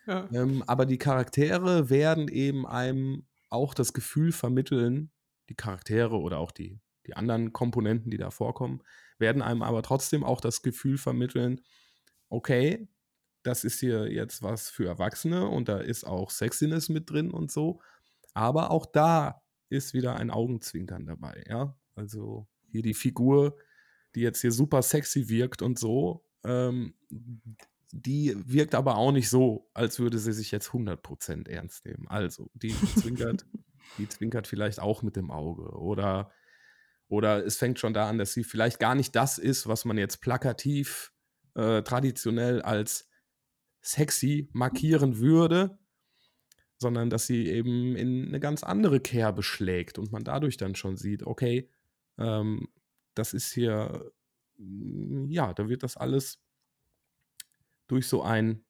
Ja. 0.06 0.30
Ähm, 0.32 0.64
aber 0.68 0.86
die 0.86 0.98
Charaktere 0.98 1.90
werden 1.90 2.28
eben 2.28 2.66
einem 2.66 3.26
auch 3.50 3.74
das 3.74 3.94
Gefühl 3.94 4.32
vermitteln, 4.32 5.12
die 5.50 5.56
Charaktere 5.56 6.18
oder 6.20 6.40
auch 6.40 6.52
die, 6.52 6.80
die 7.06 7.16
anderen 7.16 7.54
Komponenten, 7.54 8.12
die 8.12 8.18
da 8.18 8.32
vorkommen, 8.32 8.84
werden 9.18 9.42
einem 9.42 9.62
aber 9.62 9.82
trotzdem 9.84 10.24
auch 10.24 10.42
das 10.42 10.62
Gefühl 10.62 10.98
vermitteln, 10.98 11.62
okay, 12.30 12.88
das 13.44 13.64
ist 13.64 13.80
hier 13.80 14.12
jetzt 14.12 14.44
was 14.44 14.70
für 14.70 14.88
Erwachsene 14.88 15.48
und 15.48 15.70
da 15.70 15.80
ist 15.80 16.04
auch 16.06 16.30
Sexiness 16.30 16.90
mit 16.90 17.10
drin 17.10 17.32
und 17.32 17.52
so. 17.52 17.82
Aber 18.34 18.72
auch 18.72 18.86
da 18.86 19.42
ist 19.70 19.94
wieder 19.94 20.18
ein 20.18 20.32
Augenzwinkern 20.32 21.06
dabei, 21.06 21.44
ja. 21.48 21.76
Also 21.96 22.48
hier 22.70 22.82
die 22.82 22.94
Figur, 22.94 23.58
die 24.16 24.22
jetzt 24.22 24.42
hier 24.42 24.52
super 24.52 24.82
sexy 24.82 25.30
wirkt 25.30 25.62
und 25.62 25.80
so, 25.80 26.26
ähm, 26.44 26.94
die 27.92 28.36
wirkt 28.36 28.76
aber 28.76 28.98
auch 28.98 29.12
nicht 29.12 29.30
so, 29.30 29.70
als 29.74 30.00
würde 30.00 30.20
sie 30.20 30.34
sich 30.34 30.52
jetzt 30.52 30.70
100% 30.70 31.50
ernst 31.50 31.86
nehmen. 31.86 32.08
Also, 32.08 32.50
die 32.54 32.70
zwinkert, 32.96 33.46
die 33.98 34.08
zwinkert 34.08 34.48
vielleicht 34.48 34.80
auch 34.80 35.02
mit 35.02 35.16
dem 35.16 35.32
Auge. 35.32 35.78
Oder, 35.78 36.32
oder 37.08 37.46
es 37.46 37.58
fängt 37.58 37.80
schon 37.80 37.94
da 37.94 38.10
an, 38.10 38.18
dass 38.18 38.34
sie 38.34 38.44
vielleicht 38.44 38.80
gar 38.80 38.96
nicht 38.96 39.16
das 39.16 39.38
ist, 39.38 39.68
was 39.68 39.86
man 39.86 39.98
jetzt 39.98 40.22
plakativ 40.22 41.12
äh, 41.56 41.82
traditionell 41.82 42.62
als 42.62 43.10
sexy 43.82 44.50
markieren 44.54 45.18
würde, 45.20 45.78
sondern 46.78 47.10
dass 47.10 47.26
sie 47.26 47.48
eben 47.48 47.96
in 47.96 48.28
eine 48.28 48.40
ganz 48.40 48.64
andere 48.64 49.00
Kerbe 49.00 49.42
schlägt 49.44 49.98
und 49.98 50.12
man 50.12 50.24
dadurch 50.24 50.58
dann 50.58 50.76
schon 50.76 50.98
sieht, 50.98 51.24
okay, 51.24 51.70
ähm, 52.18 52.68
das 53.16 53.34
ist 53.34 53.52
hier, 53.52 54.12
mm, 54.58 55.30
ja, 55.30 55.54
da 55.54 55.70
wird 55.70 55.84
das 55.84 55.98
alles 55.98 56.40
durch 57.88 58.08
so 58.08 58.22
ein, 58.22 58.64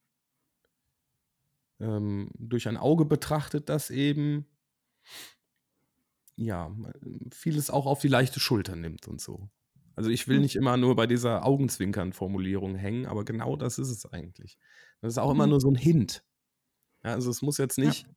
ähm, 1.80 2.30
durch 2.38 2.68
ein 2.68 2.78
Auge 2.78 3.06
betrachtet, 3.06 3.70
das 3.70 3.90
eben, 3.90 4.46
ja, 6.36 6.72
vieles 7.32 7.70
auch 7.70 7.86
auf 7.86 8.00
die 8.00 8.08
leichte 8.08 8.40
Schulter 8.40 8.76
nimmt 8.76 9.08
und 9.08 9.20
so. 9.20 9.50
Also 9.96 10.12
ich 10.12 10.28
will 10.28 10.36
hm. 10.36 10.44
nicht 10.44 10.56
immer 10.56 10.78
nur 10.78 10.96
bei 10.96 11.08
dieser 11.08 11.44
Augenzwinkern-Formulierung 11.44 12.76
hängen, 12.76 13.08
aber 13.08 13.26
genau 13.26 13.56
das 13.56 13.80
ist 13.80 13.90
es 13.90 14.06
eigentlich. 14.06 14.58
Das 15.02 15.14
ist 15.14 15.18
auch 15.18 15.32
immer 15.32 15.46
hm. 15.46 15.50
nur 15.50 15.60
so 15.60 15.70
ein 15.70 15.76
Hint. 15.76 16.24
Ja, 17.04 17.14
also 17.14 17.32
es 17.32 17.42
muss 17.42 17.58
jetzt 17.58 17.80
nicht 17.80 18.08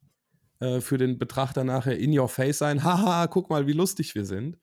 ja. 0.61 0.77
äh, 0.77 0.81
für 0.83 0.99
den 0.99 1.19
Betrachter 1.19 1.65
nachher 1.65 1.99
in 1.99 2.17
your 2.17 2.29
face 2.29 2.59
sein, 2.59 2.85
haha, 2.85 3.27
guck 3.29 3.49
mal, 3.49 3.67
wie 3.67 3.73
lustig 3.73 4.15
wir 4.15 4.27
sind, 4.27 4.59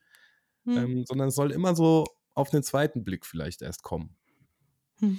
hm. 0.64 0.76
ähm, 0.76 1.04
sondern 1.06 1.28
es 1.28 1.34
soll 1.34 1.50
immer 1.50 1.74
so 1.74 2.04
auf 2.34 2.50
den 2.50 2.62
zweiten 2.62 3.02
Blick 3.02 3.26
vielleicht 3.26 3.62
erst 3.62 3.82
kommen. 3.82 4.16
Hm. 5.00 5.18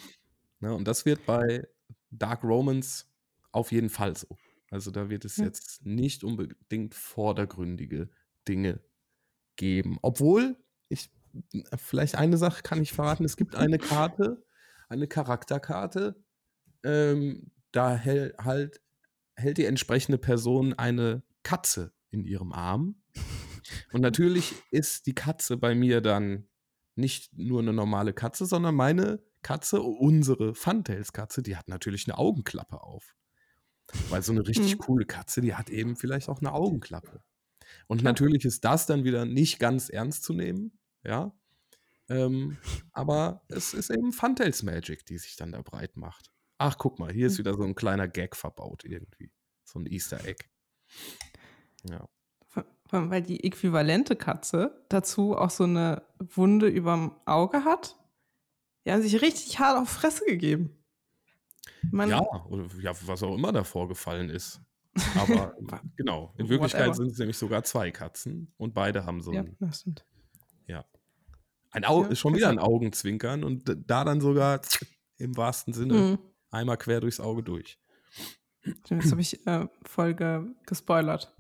Ja, 0.62 0.72
und 0.72 0.88
das 0.88 1.06
wird 1.06 1.26
bei 1.26 1.68
Dark 2.12 2.46
Romans 2.46 3.12
auf 3.52 3.74
jeden 3.74 3.90
Fall 3.90 4.16
so. 4.16 4.38
Also 4.72 4.92
da 4.92 5.10
wird 5.10 5.26
es 5.26 5.38
hm. 5.38 5.46
jetzt 5.46 5.86
nicht 5.86 6.24
unbedingt 6.24 6.96
vordergründige 6.96 8.10
Dinge 8.48 8.82
geben. 9.56 9.98
Obwohl, 10.02 10.58
ich, 10.90 11.12
vielleicht 11.76 12.16
eine 12.16 12.38
Sache 12.38 12.62
kann 12.64 12.82
ich 12.82 12.94
verraten, 12.94 13.26
es 13.26 13.38
gibt 13.38 13.56
eine 13.56 13.78
Karte, 13.78 14.44
eine 14.88 15.08
Charakterkarte, 15.08 16.24
ähm, 16.84 17.52
da 17.72 17.96
hält 17.96 18.38
halt 18.40 18.82
hält 19.40 19.58
die 19.58 19.66
entsprechende 19.66 20.18
Person 20.18 20.74
eine 20.74 21.24
Katze 21.44 21.94
in 22.12 22.26
ihrem 22.26 22.52
Arm. 22.52 23.02
Und 23.92 24.02
natürlich 24.02 24.56
ist 24.72 25.06
die 25.06 25.16
Katze 25.16 25.58
bei 25.58 25.76
mir 25.76 26.02
dann 26.02 26.48
nicht 26.96 27.38
nur 27.38 27.62
eine 27.62 27.74
normale 27.74 28.14
Katze, 28.14 28.46
sondern 28.46 28.76
meine 28.76 29.24
Katze, 29.42 29.82
unsere 29.82 30.54
Funtails-Katze, 30.54 31.42
die 31.42 31.56
hat 31.56 31.70
natürlich 31.70 32.08
eine 32.08 32.18
Augenklappe 32.18 32.82
auf. 32.82 33.16
Weil 34.10 34.22
so 34.22 34.32
eine 34.32 34.48
richtig 34.48 34.76
mhm. 34.76 34.80
coole 34.80 35.06
Katze, 35.06 35.42
die 35.42 35.56
hat 35.56 35.70
eben 35.70 35.96
vielleicht 35.96 36.30
auch 36.30 36.40
eine 36.40 36.54
Augenklappe. 36.54 37.22
Und 37.88 38.00
Klar. 38.00 38.14
natürlich 38.14 38.46
ist 38.46 38.64
das 38.66 38.86
dann 38.86 39.04
wieder 39.04 39.26
nicht 39.26 39.60
ganz 39.60 39.90
ernst 39.90 40.24
zu 40.24 40.34
nehmen, 40.34 40.78
ja. 41.04 41.34
Ähm, 42.08 42.58
aber 42.92 43.44
es 43.50 43.74
ist 43.74 43.92
eben 43.92 44.12
Funtails 44.12 44.64
Magic, 44.64 45.06
die 45.06 45.18
sich 45.18 45.36
dann 45.36 45.52
da 45.52 45.62
breit 45.62 45.96
macht. 45.96 46.32
Ach, 46.58 46.78
guck 46.78 47.00
mal, 47.00 47.12
hier 47.12 47.28
ist 47.28 47.38
hm. 47.38 47.46
wieder 47.46 47.54
so 47.54 47.64
ein 47.64 47.76
kleiner 47.76 48.08
Gag 48.08 48.36
verbaut 48.36 48.84
irgendwie. 48.84 49.32
So 49.64 49.80
ein 49.80 49.86
Easter 49.86 50.26
Egg. 50.26 50.46
Ja. 51.88 52.10
Weil 52.92 53.22
die 53.22 53.44
äquivalente 53.44 54.16
Katze 54.16 54.84
dazu 54.90 55.38
auch 55.38 55.52
so 55.52 55.66
eine 55.66 56.02
Wunde 56.18 56.68
überm 56.68 57.16
Auge 57.26 57.64
hat. 57.64 57.96
Die 58.86 58.92
haben 58.92 59.04
sich 59.04 59.22
richtig 59.22 59.60
hart 59.60 59.78
auf 59.78 59.90
Fresse 59.90 60.26
gegeben. 60.26 60.79
Man, 61.92 62.10
ja, 62.10 62.22
oder 62.46 62.68
ja, 62.82 62.94
was 63.06 63.24
auch 63.24 63.36
immer 63.36 63.52
da 63.52 63.64
vorgefallen 63.64 64.30
ist. 64.30 64.62
Aber 65.18 65.56
genau, 65.96 66.34
in 66.38 66.50
Wirklichkeit 66.50 66.96
sind 66.96 67.12
es 67.12 67.18
nämlich 67.18 67.38
sogar 67.38 67.64
zwei 67.64 67.92
Katzen 67.92 68.54
und 68.58 68.74
beide 68.74 69.06
haben 69.06 69.22
so 69.22 69.32
ja, 69.34 69.44
das 69.60 69.82
stimmt. 69.82 70.06
Ja. 70.68 70.86
Ein 71.72 71.86
Au 71.86 72.04
ja, 72.04 72.16
schon 72.16 72.36
wieder 72.36 72.50
ein 72.50 72.60
Augenzwinkern 72.60 73.44
und 73.44 73.64
da 73.88 74.04
dann 74.04 74.22
sogar 74.22 74.62
im 75.18 75.38
wahrsten 75.38 75.74
Sinne 75.74 75.94
mhm. 75.94 76.20
einmal 76.52 76.78
quer 76.78 77.02
durchs 77.02 77.20
Auge 77.20 77.44
durch. 77.44 77.80
Jetzt 78.90 79.12
habe 79.12 79.22
ich 79.22 79.46
äh, 79.48 79.68
voll 79.84 80.14
ge 80.14 80.42
gespoilert. 80.66 81.34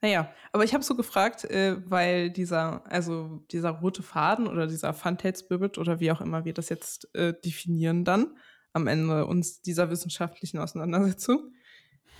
Naja, 0.00 0.32
aber 0.52 0.62
ich 0.62 0.74
habe 0.74 0.84
so 0.84 0.94
gefragt, 0.94 1.44
äh, 1.44 1.76
weil 1.90 2.30
dieser, 2.30 2.86
also 2.90 3.44
dieser 3.50 3.70
rote 3.70 4.02
Faden 4.02 4.46
oder 4.46 4.68
dieser 4.68 4.94
Funtail-Spirit 4.94 5.76
oder 5.76 5.98
wie 5.98 6.12
auch 6.12 6.20
immer 6.20 6.44
wir 6.44 6.54
das 6.54 6.68
jetzt 6.68 7.12
äh, 7.16 7.34
definieren 7.44 8.04
dann 8.04 8.36
am 8.72 8.86
Ende 8.86 9.26
uns 9.26 9.62
dieser 9.62 9.90
wissenschaftlichen 9.90 10.58
Auseinandersetzung, 10.58 11.52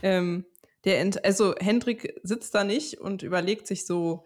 ähm, 0.02 0.44
der, 0.84 1.00
Ent 1.00 1.24
also 1.24 1.54
Hendrik 1.58 2.18
sitzt 2.22 2.54
da 2.54 2.64
nicht 2.64 3.00
und 3.00 3.22
überlegt 3.22 3.66
sich 3.66 3.84
so, 3.86 4.24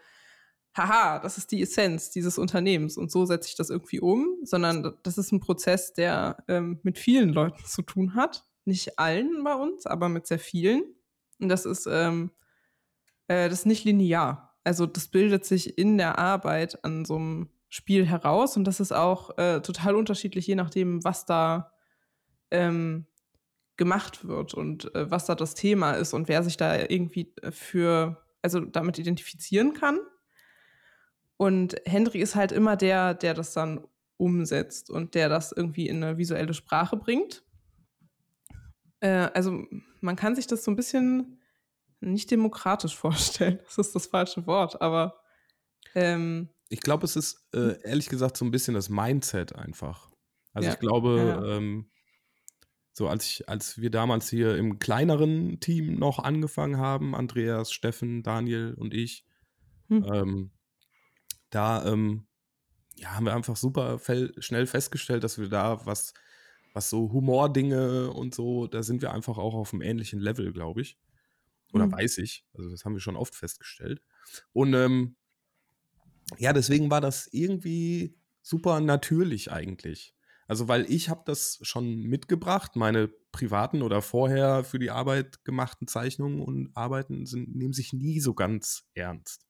haha, 0.76 1.18
das 1.18 1.38
ist 1.38 1.50
die 1.50 1.62
Essenz 1.62 2.10
dieses 2.10 2.38
Unternehmens 2.38 2.96
und 2.96 3.10
so 3.10 3.24
setze 3.24 3.48
ich 3.48 3.56
das 3.56 3.70
irgendwie 3.70 4.00
um, 4.00 4.38
sondern 4.42 4.94
das 5.02 5.18
ist 5.18 5.32
ein 5.32 5.40
Prozess, 5.40 5.92
der 5.92 6.44
ähm, 6.48 6.80
mit 6.82 6.98
vielen 6.98 7.30
Leuten 7.30 7.64
zu 7.64 7.82
tun 7.82 8.14
hat. 8.14 8.44
Nicht 8.64 8.98
allen 8.98 9.42
bei 9.42 9.54
uns, 9.54 9.86
aber 9.86 10.08
mit 10.08 10.26
sehr 10.26 10.38
vielen. 10.38 10.84
Und 11.40 11.48
das 11.48 11.66
ist, 11.66 11.86
ähm, 11.90 12.30
äh, 13.26 13.48
das 13.48 13.60
ist 13.60 13.66
nicht 13.66 13.84
linear. 13.84 14.56
Also 14.64 14.86
das 14.86 15.08
bildet 15.08 15.44
sich 15.44 15.76
in 15.76 15.98
der 15.98 16.18
Arbeit 16.18 16.84
an 16.84 17.04
so 17.04 17.16
einem 17.16 17.50
Spiel 17.68 18.06
heraus 18.06 18.56
und 18.56 18.64
das 18.64 18.80
ist 18.80 18.92
auch 18.92 19.36
äh, 19.38 19.60
total 19.60 19.96
unterschiedlich, 19.96 20.46
je 20.46 20.54
nachdem, 20.54 21.02
was 21.02 21.24
da 21.24 21.71
ähm, 22.52 23.06
gemacht 23.76 24.26
wird 24.26 24.54
und 24.54 24.94
äh, 24.94 25.10
was 25.10 25.26
da 25.26 25.34
das 25.34 25.54
Thema 25.54 25.92
ist 25.92 26.12
und 26.12 26.28
wer 26.28 26.42
sich 26.42 26.56
da 26.56 26.76
irgendwie 26.76 27.34
äh, 27.42 27.50
für, 27.50 28.22
also 28.42 28.60
damit 28.60 28.98
identifizieren 28.98 29.74
kann. 29.74 29.98
Und 31.36 31.74
Hendrik 31.86 32.22
ist 32.22 32.36
halt 32.36 32.52
immer 32.52 32.76
der, 32.76 33.14
der 33.14 33.34
das 33.34 33.52
dann 33.52 33.84
umsetzt 34.18 34.90
und 34.90 35.14
der 35.14 35.28
das 35.28 35.50
irgendwie 35.50 35.88
in 35.88 36.04
eine 36.04 36.16
visuelle 36.18 36.54
Sprache 36.54 36.96
bringt. 36.96 37.42
Äh, 39.00 39.30
also 39.34 39.64
man 40.00 40.14
kann 40.16 40.36
sich 40.36 40.46
das 40.46 40.62
so 40.62 40.70
ein 40.70 40.76
bisschen 40.76 41.40
nicht 42.00 42.30
demokratisch 42.30 42.96
vorstellen. 42.96 43.58
Das 43.64 43.78
ist 43.78 43.94
das 43.94 44.06
falsche 44.06 44.46
Wort, 44.46 44.80
aber 44.80 45.20
ähm, 45.94 46.50
ich 46.68 46.80
glaube, 46.80 47.04
es 47.04 47.16
ist 47.16 47.48
äh, 47.52 47.80
ehrlich 47.82 48.08
gesagt 48.08 48.36
so 48.36 48.44
ein 48.44 48.50
bisschen 48.50 48.74
das 48.74 48.88
Mindset 48.88 49.54
einfach. 49.54 50.10
Also 50.54 50.68
ja, 50.68 50.74
ich 50.74 50.80
glaube, 50.80 51.16
ja. 51.18 51.56
ähm, 51.56 51.90
so 52.92 53.08
als 53.08 53.24
ich, 53.26 53.48
als 53.48 53.80
wir 53.80 53.90
damals 53.90 54.28
hier 54.28 54.56
im 54.56 54.78
kleineren 54.78 55.60
Team 55.60 55.98
noch 55.98 56.18
angefangen 56.18 56.76
haben, 56.76 57.14
Andreas, 57.14 57.72
Steffen, 57.72 58.22
Daniel 58.22 58.74
und 58.74 58.92
ich, 58.92 59.24
hm. 59.88 60.06
ähm, 60.12 60.50
da 61.50 61.84
ähm, 61.86 62.26
ja, 62.96 63.14
haben 63.14 63.24
wir 63.24 63.34
einfach 63.34 63.56
super 63.56 63.98
schnell 64.38 64.66
festgestellt, 64.66 65.24
dass 65.24 65.38
wir 65.38 65.48
da 65.48 65.84
was, 65.86 66.12
was 66.74 66.90
so 66.90 67.12
Humordinge 67.12 68.10
und 68.10 68.34
so, 68.34 68.66
da 68.66 68.82
sind 68.82 69.02
wir 69.02 69.12
einfach 69.12 69.38
auch 69.38 69.54
auf 69.54 69.72
einem 69.72 69.82
ähnlichen 69.82 70.20
Level, 70.20 70.52
glaube 70.52 70.82
ich. 70.82 70.98
Oder 71.72 71.84
hm. 71.84 71.92
weiß 71.92 72.18
ich. 72.18 72.44
Also 72.54 72.70
das 72.70 72.84
haben 72.84 72.92
wir 72.92 73.00
schon 73.00 73.16
oft 73.16 73.34
festgestellt. 73.34 74.02
Und 74.52 74.74
ähm, 74.74 75.16
ja, 76.38 76.52
deswegen 76.52 76.90
war 76.90 77.00
das 77.00 77.28
irgendwie 77.32 78.14
super 78.42 78.80
natürlich 78.80 79.50
eigentlich. 79.50 80.14
Also, 80.48 80.68
weil 80.68 80.90
ich 80.90 81.08
habe 81.08 81.22
das 81.24 81.58
schon 81.62 82.02
mitgebracht, 82.02 82.76
meine 82.76 83.08
privaten 83.30 83.82
oder 83.82 84.02
vorher 84.02 84.64
für 84.64 84.78
die 84.78 84.90
Arbeit 84.90 85.44
gemachten 85.44 85.86
Zeichnungen 85.86 86.40
und 86.40 86.76
Arbeiten 86.76 87.26
sind, 87.26 87.54
nehmen 87.54 87.72
sich 87.72 87.92
nie 87.92 88.20
so 88.20 88.34
ganz 88.34 88.88
ernst. 88.94 89.46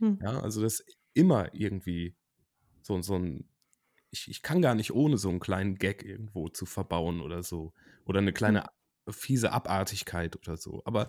Hm. 0.00 0.18
Ja, 0.22 0.40
also 0.40 0.60
das 0.60 0.80
ist 0.80 0.96
immer 1.14 1.54
irgendwie 1.54 2.16
so, 2.82 3.00
so 3.02 3.16
ein, 3.16 3.48
ich, 4.10 4.28
ich 4.28 4.42
kann 4.42 4.62
gar 4.62 4.74
nicht 4.74 4.92
ohne 4.92 5.16
so 5.16 5.28
einen 5.28 5.40
kleinen 5.40 5.76
Gag 5.76 6.04
irgendwo 6.04 6.48
zu 6.48 6.66
verbauen 6.66 7.20
oder 7.20 7.42
so. 7.42 7.72
Oder 8.04 8.18
eine 8.18 8.32
kleine 8.32 8.64
hm. 9.06 9.12
fiese 9.12 9.52
Abartigkeit 9.52 10.36
oder 10.36 10.56
so. 10.56 10.82
Aber 10.84 11.08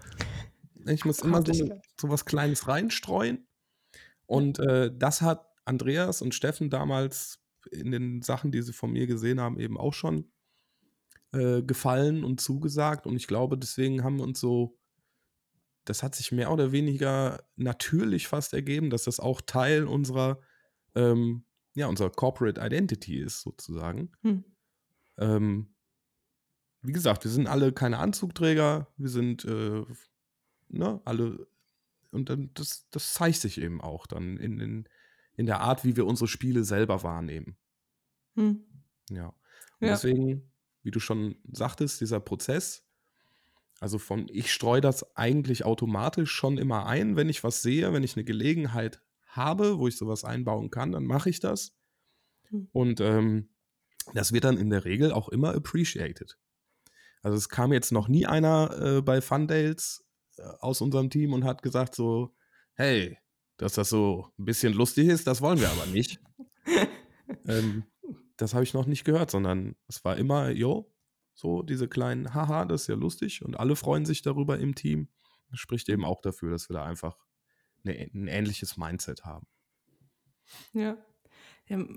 ich 0.86 1.06
muss 1.06 1.20
immer 1.20 1.44
so, 1.46 1.70
so 2.00 2.10
was 2.10 2.26
Kleines 2.26 2.68
reinstreuen. 2.68 3.48
Und 4.28 4.60
äh, 4.60 4.92
das 4.96 5.22
hat 5.22 5.48
Andreas 5.66 6.22
und 6.22 6.36
Steffen 6.36 6.70
damals 6.70 7.45
in 7.68 7.92
den 7.92 8.22
Sachen, 8.22 8.52
die 8.52 8.62
sie 8.62 8.74
von 8.74 8.92
mir 8.92 9.08
gesehen 9.08 9.40
haben, 9.40 9.60
eben 9.60 9.78
auch 9.78 9.94
schon 9.94 10.32
äh, 11.32 11.62
gefallen 11.62 12.24
und 12.24 12.42
zugesagt. 12.42 13.08
Und 13.08 13.16
ich 13.16 13.28
glaube, 13.28 13.58
deswegen 13.58 14.04
haben 14.04 14.18
wir 14.18 14.24
uns 14.24 14.40
so, 14.40 14.78
das 15.84 16.02
hat 16.02 16.16
sich 16.16 16.32
mehr 16.32 16.52
oder 16.52 16.72
weniger 16.72 17.44
natürlich 17.56 18.28
fast 18.28 18.54
ergeben, 18.54 18.90
dass 18.90 19.04
das 19.04 19.20
auch 19.20 19.42
Teil 19.42 19.86
unserer, 19.86 20.40
ähm, 20.96 21.46
ja, 21.76 21.88
unserer 21.88 22.10
Corporate 22.10 22.62
Identity 22.62 23.20
ist, 23.20 23.42
sozusagen. 23.42 24.12
Hm. 24.22 24.44
Ähm, 25.18 25.76
wie 26.82 26.94
gesagt, 26.94 27.24
wir 27.24 27.32
sind 27.32 27.48
alle 27.48 27.74
keine 27.74 28.00
Anzugträger, 28.00 28.88
wir 28.98 29.10
sind 29.10 29.46
äh, 29.46 29.84
ne, 30.70 31.02
alle, 31.06 31.48
und 32.12 32.30
dann 32.30 32.52
das, 32.54 32.88
das 32.92 33.14
zeigt 33.14 33.38
sich 33.38 33.60
eben 33.60 33.82
auch 33.82 34.08
dann 34.08 34.38
in, 34.38 34.60
in, 34.60 34.90
in 35.38 35.46
der 35.46 35.62
Art, 35.62 35.84
wie 35.84 35.96
wir 35.96 36.06
unsere 36.06 36.28
Spiele 36.28 36.64
selber 36.64 37.04
wahrnehmen. 37.04 37.58
Hm. 38.36 38.64
Ja. 39.10 39.28
Und 39.80 39.88
ja. 39.88 39.94
deswegen, 39.94 40.52
wie 40.84 40.92
du 40.92 41.00
schon 41.00 41.36
sagtest, 41.52 42.02
dieser 42.02 42.20
Prozess, 42.20 42.84
also 43.80 43.98
von 44.00 44.28
ich 44.32 44.52
streue 44.52 44.82
das 44.82 45.16
eigentlich 45.16 45.66
automatisch 45.66 46.32
schon 46.32 46.58
immer 46.58 46.86
ein, 46.86 47.16
wenn 47.16 47.30
ich 47.30 47.44
was 47.44 47.62
sehe, 47.62 47.92
wenn 47.94 48.04
ich 48.04 48.16
eine 48.16 48.24
Gelegenheit 48.24 49.02
habe, 49.28 49.80
wo 49.80 49.88
ich 49.88 49.98
sowas 49.98 50.24
einbauen 50.24 50.72
kann, 50.72 50.92
dann 50.92 51.06
mache 51.06 51.30
ich 51.30 51.40
das. 51.40 51.76
Hm. 52.50 52.70
Und 52.72 53.02
ähm, 53.02 53.50
das 54.14 54.32
wird 54.32 54.44
dann 54.44 54.58
in 54.58 54.70
der 54.70 54.86
Regel 54.86 55.12
auch 55.12 55.30
immer 55.30 55.54
appreciated. 55.54 56.38
Also 57.22 57.38
es 57.38 57.50
kam 57.50 57.74
jetzt 57.74 57.92
noch 57.92 58.08
nie 58.08 58.26
einer 58.26 58.98
äh, 58.98 59.02
bei 59.02 59.20
Fundales 59.20 60.06
äh, 60.38 60.44
aus 60.60 60.82
unserem 60.82 61.10
Team 61.10 61.34
und 61.34 61.44
hat 61.44 61.64
gesagt 61.64 61.96
so, 61.96 62.36
hey, 62.76 63.18
dass 63.58 63.74
das 63.74 63.90
so 63.90 64.32
ein 64.38 64.46
bisschen 64.46 64.74
lustig 64.74 65.08
ist, 65.08 65.28
das 65.28 65.42
wollen 65.42 65.60
wir 65.60 65.70
aber 65.70 65.86
nicht. 65.88 66.20
ähm, 67.48 67.84
das 68.38 68.54
habe 68.54 68.64
ich 68.64 68.74
noch 68.74 68.86
nicht 68.86 69.06
gehört, 69.06 69.32
sondern 69.32 69.76
es 69.88 70.04
war 70.04 70.18
immer, 70.18 70.50
jo, 70.50 70.92
so 71.34 71.64
diese 71.64 71.88
kleinen 71.88 72.34
Haha, 72.34 72.66
das 72.66 72.84
ist 72.84 72.88
ja 72.88 72.96
lustig 72.96 73.44
und 73.44 73.60
alle 73.60 73.76
freuen 73.76 74.06
sich 74.06 74.22
darüber 74.22 74.58
im 74.60 74.76
Team. 74.76 75.10
Das 75.52 75.60
spricht 75.60 75.90
eben 75.90 76.06
auch 76.06 76.22
dafür, 76.22 76.52
dass 76.52 76.70
wir 76.70 76.76
da 76.76 76.86
einfach 76.86 77.18
eine, 77.84 77.94
ein 78.14 78.28
ähnliches 78.28 78.78
Mindset 78.78 79.26
haben. 79.26 79.48
Ja. 80.74 80.98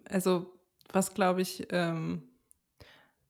Also, 0.09 0.53
was 0.93 1.15
glaube 1.15 1.43
ich, 1.43 1.67
ähm, 1.71 2.23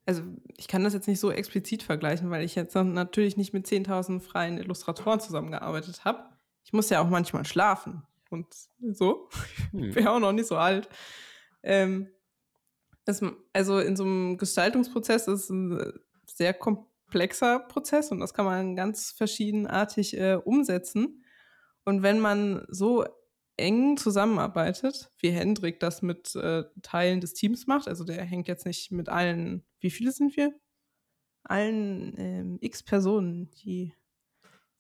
also 0.07 0.23
ich 0.57 0.69
kann 0.69 0.85
das 0.85 0.95
jetzt 0.95 1.09
nicht 1.09 1.21
so 1.21 1.31
explizit 1.31 1.83
vergleichen, 1.83 2.31
weil 2.31 2.45
ich 2.45 2.55
jetzt 2.55 2.75
natürlich 2.75 3.37
nicht 3.37 3.53
mit 3.53 3.67
10.000 3.67 4.21
freien 4.21 4.59
Illustratoren 4.59 5.21
zusammengearbeitet 5.21 6.05
habe. 6.05 6.25
Ich 6.65 6.73
muss 6.73 6.91
ja 6.91 7.03
auch 7.03 7.09
manchmal 7.09 7.45
schlafen 7.45 8.03
und 8.31 8.47
so. 8.93 9.29
Hm. 9.71 9.85
Ich 9.91 9.95
bin 9.95 10.05
ja 10.05 10.15
auch 10.15 10.21
noch 10.21 10.33
nicht 10.33 10.47
so 10.47 10.57
alt. 10.57 10.89
Ähm, 11.63 12.09
es, 13.05 13.23
also 13.53 13.79
in 13.81 13.97
so 13.97 14.05
einem 14.05 14.39
Gestaltungsprozess 14.39 15.29
ist 15.29 15.45
es 15.45 15.51
ein 15.51 15.93
sehr 16.25 16.55
komplexer 16.55 17.61
Prozess 17.61 18.11
und 18.11 18.21
das 18.21 18.33
kann 18.33 18.47
man 18.47 18.77
ganz 18.77 19.11
verschiedenartig 19.11 20.17
äh, 20.19 20.41
umsetzen. 20.43 21.25
Und 21.85 22.03
wenn 22.03 22.21
man 22.21 22.67
so 22.69 23.05
eng 23.57 23.97
zusammenarbeitet, 23.97 25.11
wie 25.19 25.31
Hendrik 25.31 25.81
das 25.81 26.01
mit 26.01 26.35
äh, 26.37 26.65
Teilen 26.83 27.21
des 27.21 27.35
Teams 27.35 27.67
macht, 27.67 27.89
also 27.89 28.05
der 28.05 28.23
hängt 28.25 28.49
jetzt 28.49 28.67
nicht 28.67 28.91
mit 28.93 29.09
allen, 29.09 29.65
wie 29.81 29.91
viele 29.91 30.13
sind 30.13 30.37
wir? 30.37 30.55
Allen 31.43 32.15
ähm, 32.19 32.59
x 32.61 32.83
Personen, 32.83 33.51
die 33.51 33.95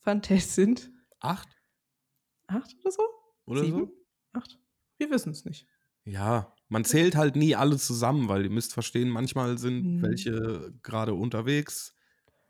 Fantasts 0.00 0.54
sind. 0.54 0.90
Acht? 1.20 1.48
Acht 2.46 2.76
oder 2.80 2.90
so? 2.90 3.02
Oder 3.48 3.64
Sieben? 3.64 3.86
so? 3.86 3.92
Acht? 4.32 4.58
Wir 4.98 5.10
wissen 5.10 5.32
es 5.32 5.44
nicht. 5.44 5.66
Ja, 6.04 6.54
man 6.68 6.84
zählt 6.84 7.16
halt 7.16 7.36
nie 7.36 7.54
alle 7.54 7.76
zusammen, 7.76 8.28
weil 8.28 8.44
ihr 8.44 8.50
müsst 8.50 8.72
verstehen, 8.72 9.08
manchmal 9.08 9.58
sind 9.58 9.84
mhm. 9.84 10.02
welche 10.02 10.72
gerade 10.82 11.14
unterwegs 11.14 11.94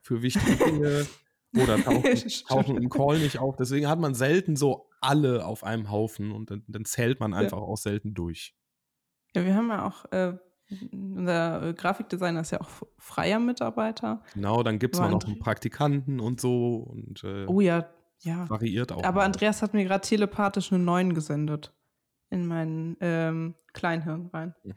für 0.01 0.23
wichtige 0.23 0.57
Dinge 0.57 1.07
oder 1.57 1.83
tauchen, 1.83 2.29
tauchen, 2.47 2.77
im 2.77 2.89
Call 2.89 3.19
nicht 3.19 3.39
auf. 3.39 3.57
Deswegen 3.57 3.89
hat 3.89 3.99
man 3.99 4.15
selten 4.15 4.57
so 4.57 4.89
alle 5.01 5.45
auf 5.45 5.65
einem 5.65 5.91
Haufen 5.91 6.33
und 6.33 6.51
dann, 6.51 6.65
dann 6.67 6.85
zählt 6.85 7.21
man 7.21 7.35
einfach 7.35 7.59
ja. 7.59 7.63
auch 7.63 7.77
selten 7.77 8.15
durch. 8.15 8.55
Ja, 9.35 9.45
wir 9.45 9.55
haben 9.55 9.69
ja 9.69 9.87
auch, 9.87 10.05
äh, 10.13 10.37
unser 10.93 11.73
Grafikdesigner 11.75 12.41
ist 12.41 12.51
ja 12.51 12.61
auch 12.61 12.71
freier 12.99 13.39
Mitarbeiter. 13.39 14.23
Genau, 14.35 14.63
dann 14.63 14.79
gibt 14.79 14.95
es 14.97 15.01
noch 15.01 15.25
einen 15.25 15.39
Praktikanten 15.39 16.21
und 16.21 16.41
so 16.41 16.77
und 16.77 17.25
äh, 17.25 17.47
oh 17.47 17.61
ja, 17.61 17.89
ja. 18.21 18.49
variiert 18.49 18.93
auch. 18.93 19.05
Aber 19.05 19.21
mal. 19.21 19.27
Andreas 19.27 19.63
hat 19.63 19.75
mir 19.75 19.85
gerade 19.85 20.07
telepathisch 20.07 20.73
eine 20.73 20.83
9 20.83 21.15
gesendet 21.15 21.75
in 22.31 22.47
mein 22.47 22.97
ähm, 23.01 23.55
Kleinhirn 23.73 24.27
rein. 24.27 24.55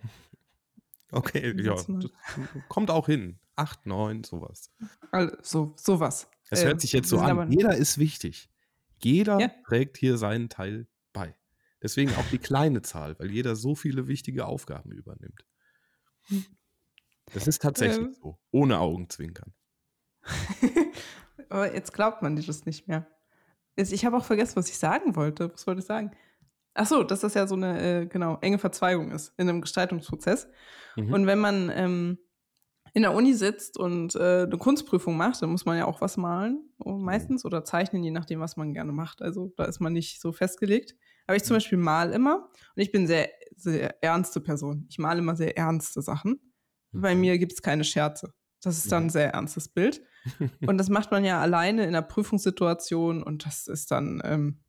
Okay, 1.13 1.53
ja, 1.61 1.75
kommt 2.69 2.89
auch 2.89 3.07
hin. 3.07 3.37
Acht, 3.57 3.85
neun, 3.85 4.23
sowas. 4.23 4.71
Also, 5.11 5.35
so, 5.41 5.73
sowas. 5.75 6.29
Es 6.49 6.63
hört 6.63 6.75
ähm, 6.75 6.79
sich 6.79 6.93
jetzt 6.93 7.09
so 7.09 7.19
an. 7.19 7.51
Jeder 7.51 7.75
ist 7.75 7.97
wichtig. 7.97 8.49
Jeder 9.03 9.39
ja. 9.39 9.51
trägt 9.67 9.97
hier 9.97 10.17
seinen 10.17 10.47
Teil 10.47 10.87
bei. 11.11 11.35
Deswegen 11.81 12.13
auch 12.15 12.25
die 12.31 12.37
kleine 12.37 12.81
Zahl, 12.81 13.19
weil 13.19 13.29
jeder 13.29 13.55
so 13.55 13.75
viele 13.75 14.07
wichtige 14.07 14.45
Aufgaben 14.45 14.91
übernimmt. 14.91 15.45
Das 17.33 17.47
ist 17.47 17.61
tatsächlich 17.61 18.07
ähm. 18.07 18.15
so, 18.21 18.39
ohne 18.51 18.79
Augenzwinkern. 18.79 19.53
Aber 21.49 21.73
jetzt 21.73 21.93
glaubt 21.93 22.21
man 22.21 22.35
das 22.35 22.65
nicht 22.65 22.87
mehr. 22.87 23.07
Ich 23.75 24.05
habe 24.05 24.17
auch 24.17 24.25
vergessen, 24.25 24.55
was 24.55 24.69
ich 24.69 24.77
sagen 24.77 25.15
wollte. 25.15 25.51
Was 25.53 25.65
wollte 25.65 25.79
ich 25.79 25.85
sagen? 25.85 26.11
Ach 26.73 26.85
so, 26.85 27.03
dass 27.03 27.21
das 27.21 27.33
ja 27.33 27.47
so 27.47 27.55
eine 27.55 28.01
äh, 28.01 28.05
genau 28.05 28.37
enge 28.41 28.57
Verzweigung 28.57 29.11
ist 29.11 29.33
in 29.37 29.49
einem 29.49 29.61
Gestaltungsprozess. 29.61 30.47
Mhm. 30.95 31.13
Und 31.13 31.27
wenn 31.27 31.39
man 31.39 31.71
ähm, 31.73 32.17
in 32.93 33.01
der 33.03 33.13
Uni 33.13 33.33
sitzt 33.33 33.77
und 33.77 34.15
äh, 34.15 34.43
eine 34.43 34.57
Kunstprüfung 34.57 35.17
macht, 35.17 35.41
dann 35.41 35.49
muss 35.49 35.65
man 35.65 35.77
ja 35.77 35.85
auch 35.85 36.01
was 36.01 36.17
malen, 36.17 36.69
mhm. 36.83 37.01
meistens, 37.03 37.45
oder 37.45 37.63
zeichnen, 37.63 38.03
je 38.03 38.11
nachdem, 38.11 38.39
was 38.39 38.57
man 38.57 38.73
gerne 38.73 38.91
macht. 38.91 39.21
Also 39.21 39.53
da 39.57 39.65
ist 39.65 39.79
man 39.79 39.93
nicht 39.93 40.21
so 40.21 40.31
festgelegt. 40.31 40.95
Aber 41.27 41.35
ich 41.35 41.43
zum 41.43 41.53
mhm. 41.53 41.57
Beispiel 41.57 41.77
mal 41.77 42.11
immer 42.11 42.49
und 42.75 42.81
ich 42.81 42.91
bin 42.91 43.07
sehr, 43.07 43.29
sehr 43.55 44.01
ernste 44.03 44.41
Person. 44.41 44.85
Ich 44.89 44.97
male 44.97 45.19
immer 45.19 45.35
sehr 45.35 45.57
ernste 45.57 46.01
Sachen. 46.01 46.39
Bei 46.91 47.15
mhm. 47.15 47.21
mir 47.21 47.37
gibt 47.37 47.53
es 47.53 47.61
keine 47.61 47.83
Scherze. 47.83 48.33
Das 48.61 48.77
ist 48.77 48.91
dann 48.91 49.05
ein 49.05 49.09
sehr 49.09 49.33
ernstes 49.33 49.67
Bild. 49.67 50.01
Und 50.67 50.77
das 50.77 50.89
macht 50.89 51.11
man 51.11 51.25
ja 51.25 51.41
alleine 51.41 51.85
in 51.85 51.93
der 51.93 52.03
Prüfungssituation 52.03 53.23
und 53.23 53.43
das 53.45 53.65
ist 53.65 53.89
dann 53.89 54.21
ähm, 54.23 54.63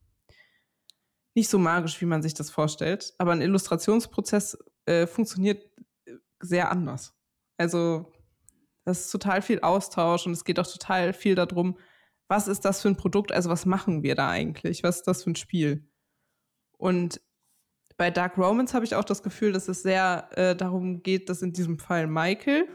nicht 1.34 1.50
so 1.50 1.58
magisch, 1.58 2.00
wie 2.00 2.06
man 2.06 2.22
sich 2.22 2.32
das 2.32 2.50
vorstellt. 2.50 3.12
Aber 3.18 3.32
ein 3.32 3.42
Illustrationsprozess 3.42 4.56
äh, 4.86 5.06
funktioniert 5.06 5.62
äh, 6.06 6.14
sehr 6.40 6.70
anders. 6.70 7.14
Also 7.58 8.10
das 8.84 9.00
ist 9.00 9.10
total 9.10 9.42
viel 9.42 9.60
Austausch 9.60 10.26
und 10.26 10.32
es 10.32 10.44
geht 10.44 10.58
auch 10.58 10.66
total 10.66 11.12
viel 11.12 11.34
darum, 11.34 11.78
was 12.28 12.48
ist 12.48 12.64
das 12.64 12.80
für 12.80 12.88
ein 12.88 12.96
Produkt, 12.96 13.30
also 13.30 13.50
was 13.50 13.66
machen 13.66 14.02
wir 14.02 14.14
da 14.14 14.28
eigentlich, 14.30 14.82
was 14.82 14.96
ist 14.96 15.06
das 15.06 15.24
für 15.24 15.30
ein 15.30 15.36
Spiel. 15.36 15.86
Und 16.78 17.20
bei 17.96 18.10
Dark 18.10 18.38
Romans 18.38 18.74
habe 18.74 18.84
ich 18.84 18.94
auch 18.94 19.04
das 19.04 19.22
Gefühl, 19.22 19.52
dass 19.52 19.68
es 19.68 19.82
sehr 19.82 20.28
äh, 20.32 20.56
darum 20.56 21.02
geht, 21.02 21.28
dass 21.28 21.42
in 21.42 21.52
diesem 21.52 21.78
Fall 21.78 22.06
Michael 22.06 22.68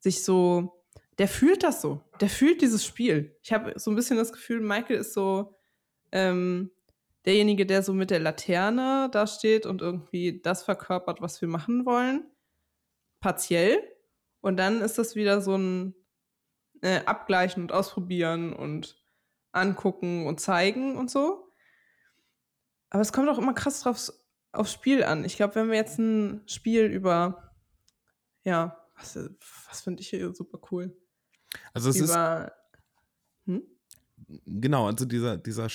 sich 0.00 0.24
so, 0.24 0.84
der 1.18 1.28
fühlt 1.28 1.62
das 1.62 1.80
so, 1.80 2.02
der 2.20 2.28
fühlt 2.28 2.62
dieses 2.62 2.84
Spiel. 2.84 3.36
Ich 3.42 3.52
habe 3.52 3.78
so 3.78 3.90
ein 3.90 3.96
bisschen 3.96 4.16
das 4.16 4.32
Gefühl, 4.32 4.60
Michael 4.60 4.96
ist 4.96 5.12
so 5.12 5.54
ähm, 6.12 6.70
derjenige, 7.24 7.66
der 7.66 7.82
so 7.82 7.92
mit 7.92 8.10
der 8.10 8.20
Laterne 8.20 9.08
da 9.12 9.26
steht 9.26 9.66
und 9.66 9.82
irgendwie 9.82 10.40
das 10.40 10.62
verkörpert, 10.62 11.20
was 11.20 11.40
wir 11.40 11.48
machen 11.48 11.86
wollen. 11.86 12.26
Partiell. 13.20 13.82
Und 14.40 14.56
dann 14.56 14.80
ist 14.80 14.98
das 14.98 15.14
wieder 15.14 15.42
so 15.42 15.56
ein 15.56 15.94
äh, 16.80 17.04
Abgleichen 17.04 17.62
und 17.62 17.72
Ausprobieren 17.72 18.54
und 18.54 18.98
angucken 19.52 20.26
und 20.26 20.40
zeigen 20.40 20.96
und 20.96 21.10
so. 21.10 21.52
Aber 22.88 23.02
es 23.02 23.12
kommt 23.12 23.28
auch 23.28 23.38
immer 23.38 23.54
krass 23.54 23.82
drauf, 23.82 24.10
aufs 24.52 24.72
Spiel 24.72 25.04
an. 25.04 25.24
Ich 25.24 25.36
glaube, 25.36 25.54
wenn 25.56 25.68
wir 25.68 25.76
jetzt 25.76 25.98
ein 25.98 26.42
Spiel 26.46 26.86
über, 26.86 27.52
ja, 28.42 28.79
was, 29.00 29.16
was 29.68 29.80
finde 29.80 30.02
ich 30.02 30.10
hier 30.10 30.34
super 30.34 30.60
cool? 30.70 30.96
Also 31.72 31.90
es 31.90 31.96
über, 31.96 32.46
ist. 32.46 32.52
Hm? 33.46 33.62
Genau, 34.46 34.86
also 34.86 35.04
dieser, 35.04 35.36
dieser, 35.38 35.68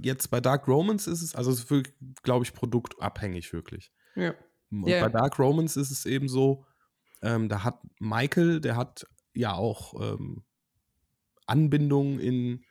jetzt 0.00 0.28
bei 0.28 0.40
Dark 0.40 0.68
Romans 0.68 1.06
ist 1.06 1.22
es, 1.22 1.34
also 1.34 1.50
es 1.50 1.60
ist 1.60 1.70
wirklich, 1.70 1.94
glaube 2.22 2.44
ich, 2.44 2.52
produktabhängig 2.52 3.52
wirklich. 3.52 3.92
Ja. 4.14 4.34
Und 4.70 4.86
yeah. 4.86 5.06
bei 5.06 5.08
Dark 5.08 5.38
Romans 5.38 5.76
ist 5.76 5.90
es 5.90 6.04
eben 6.06 6.28
so, 6.28 6.64
ähm, 7.22 7.48
da 7.48 7.64
hat 7.64 7.80
Michael, 7.98 8.60
der 8.60 8.76
hat 8.76 9.06
ja 9.34 9.54
auch 9.54 9.94
ähm, 10.00 10.44
Anbindung 11.46 12.20
in, 12.20 12.64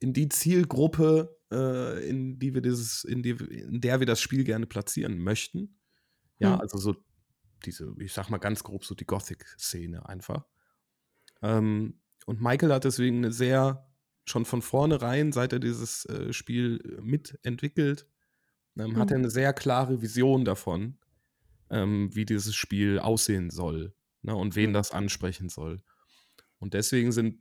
in 0.00 0.12
die 0.12 0.28
Zielgruppe, 0.28 1.38
äh, 1.50 2.08
in 2.08 2.38
die 2.38 2.54
wir 2.54 2.60
dieses, 2.60 3.04
in, 3.04 3.22
die, 3.22 3.30
in 3.30 3.80
der 3.80 4.00
wir 4.00 4.06
das 4.06 4.20
Spiel 4.20 4.44
gerne 4.44 4.66
platzieren 4.66 5.18
möchten. 5.18 5.78
Ja, 6.38 6.54
hm. 6.54 6.60
also 6.60 6.78
so 6.78 6.96
diese, 7.62 7.94
ich 7.98 8.12
sag 8.12 8.28
mal 8.28 8.38
ganz 8.38 8.62
grob, 8.64 8.84
so 8.84 8.94
die 8.94 9.06
Gothic-Szene 9.06 10.08
einfach. 10.08 10.46
Ähm, 11.42 12.00
und 12.26 12.40
Michael 12.40 12.72
hat 12.72 12.84
deswegen 12.84 13.18
eine 13.18 13.32
sehr 13.32 13.88
schon 14.24 14.44
von 14.44 14.62
vornherein, 14.62 15.32
seit 15.32 15.52
er 15.52 15.58
dieses 15.58 16.04
äh, 16.06 16.32
Spiel 16.32 16.98
mitentwickelt, 17.02 18.06
ähm, 18.78 18.90
mhm. 18.90 18.96
hat 18.96 19.10
er 19.10 19.18
mhm. 19.18 19.24
eine 19.24 19.30
sehr 19.30 19.52
klare 19.52 20.00
Vision 20.00 20.44
davon, 20.44 20.98
ähm, 21.70 22.14
wie 22.14 22.24
dieses 22.24 22.54
Spiel 22.54 22.98
aussehen 22.98 23.50
soll 23.50 23.94
ne, 24.22 24.34
und 24.36 24.54
wen 24.56 24.72
das 24.72 24.92
ansprechen 24.92 25.48
soll. 25.48 25.82
Und 26.58 26.74
deswegen 26.74 27.12
sind 27.12 27.40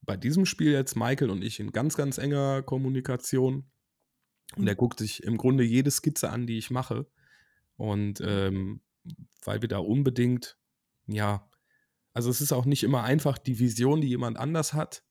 bei 0.00 0.16
diesem 0.16 0.46
Spiel 0.46 0.72
jetzt 0.72 0.96
Michael 0.96 1.30
und 1.30 1.42
ich 1.42 1.60
in 1.60 1.72
ganz, 1.72 1.96
ganz 1.96 2.18
enger 2.18 2.62
Kommunikation. 2.62 3.70
Und 4.56 4.66
er 4.66 4.74
mhm. 4.74 4.78
guckt 4.78 4.98
sich 4.98 5.22
im 5.22 5.36
Grunde 5.36 5.64
jede 5.64 5.90
Skizze 5.90 6.30
an, 6.30 6.46
die 6.46 6.58
ich 6.58 6.70
mache. 6.70 7.06
Und 7.76 8.20
mhm. 8.20 8.26
ähm, 8.28 8.80
weil 9.44 9.62
wir 9.62 9.68
da 9.68 9.78
unbedingt, 9.78 10.56
ja, 11.06 11.48
also 12.12 12.30
es 12.30 12.40
ist 12.40 12.52
auch 12.52 12.64
nicht 12.64 12.84
immer 12.84 13.02
einfach, 13.02 13.38
die 13.38 13.58
Vision, 13.58 14.00
die 14.00 14.08
jemand 14.08 14.38
anders 14.38 14.72
hat, 14.72 15.02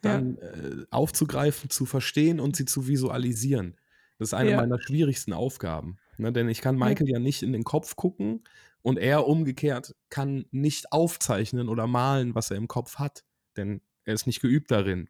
dann 0.00 0.36
ja. 0.36 0.42
äh, 0.42 0.86
aufzugreifen, 0.90 1.70
zu 1.70 1.84
verstehen 1.84 2.40
und 2.40 2.56
sie 2.56 2.64
zu 2.64 2.86
visualisieren. 2.86 3.76
Das 4.18 4.28
ist 4.30 4.34
eine 4.34 4.50
ja. 4.50 4.56
meiner 4.56 4.80
schwierigsten 4.80 5.32
Aufgaben. 5.32 5.98
Ne? 6.16 6.32
Denn 6.32 6.48
ich 6.48 6.60
kann 6.60 6.76
Michael 6.76 7.08
ja. 7.08 7.14
ja 7.14 7.18
nicht 7.18 7.42
in 7.42 7.52
den 7.52 7.64
Kopf 7.64 7.96
gucken 7.96 8.44
und 8.82 8.98
er 8.98 9.26
umgekehrt 9.26 9.94
kann 10.10 10.46
nicht 10.50 10.92
aufzeichnen 10.92 11.68
oder 11.68 11.86
malen, 11.86 12.34
was 12.34 12.50
er 12.50 12.56
im 12.56 12.68
Kopf 12.68 12.96
hat. 12.96 13.24
Denn 13.56 13.80
er 14.04 14.14
ist 14.14 14.26
nicht 14.26 14.40
geübt 14.40 14.70
darin. 14.70 15.08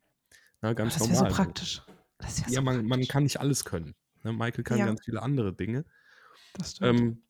Ne? 0.63 0.75
Ganz 0.75 0.95
das 0.95 1.09
normal. 1.09 1.31
So 1.31 1.37
praktisch. 1.37 1.83
Das 2.19 2.41
ja, 2.41 2.47
so 2.49 2.63
man, 2.63 2.75
praktisch. 2.75 2.89
man 2.89 3.07
kann 3.07 3.23
nicht 3.23 3.41
alles 3.41 3.65
können. 3.65 3.95
Ne? 4.25 4.33
Michael 4.33 4.65
kann 4.65 4.79
ganz 4.79 5.05
viele 5.05 5.23
andere 5.23 5.55
Dinge. 5.55 5.85
Das 6.55 6.73
stimmt. 6.73 7.01
Ähm, 7.01 7.23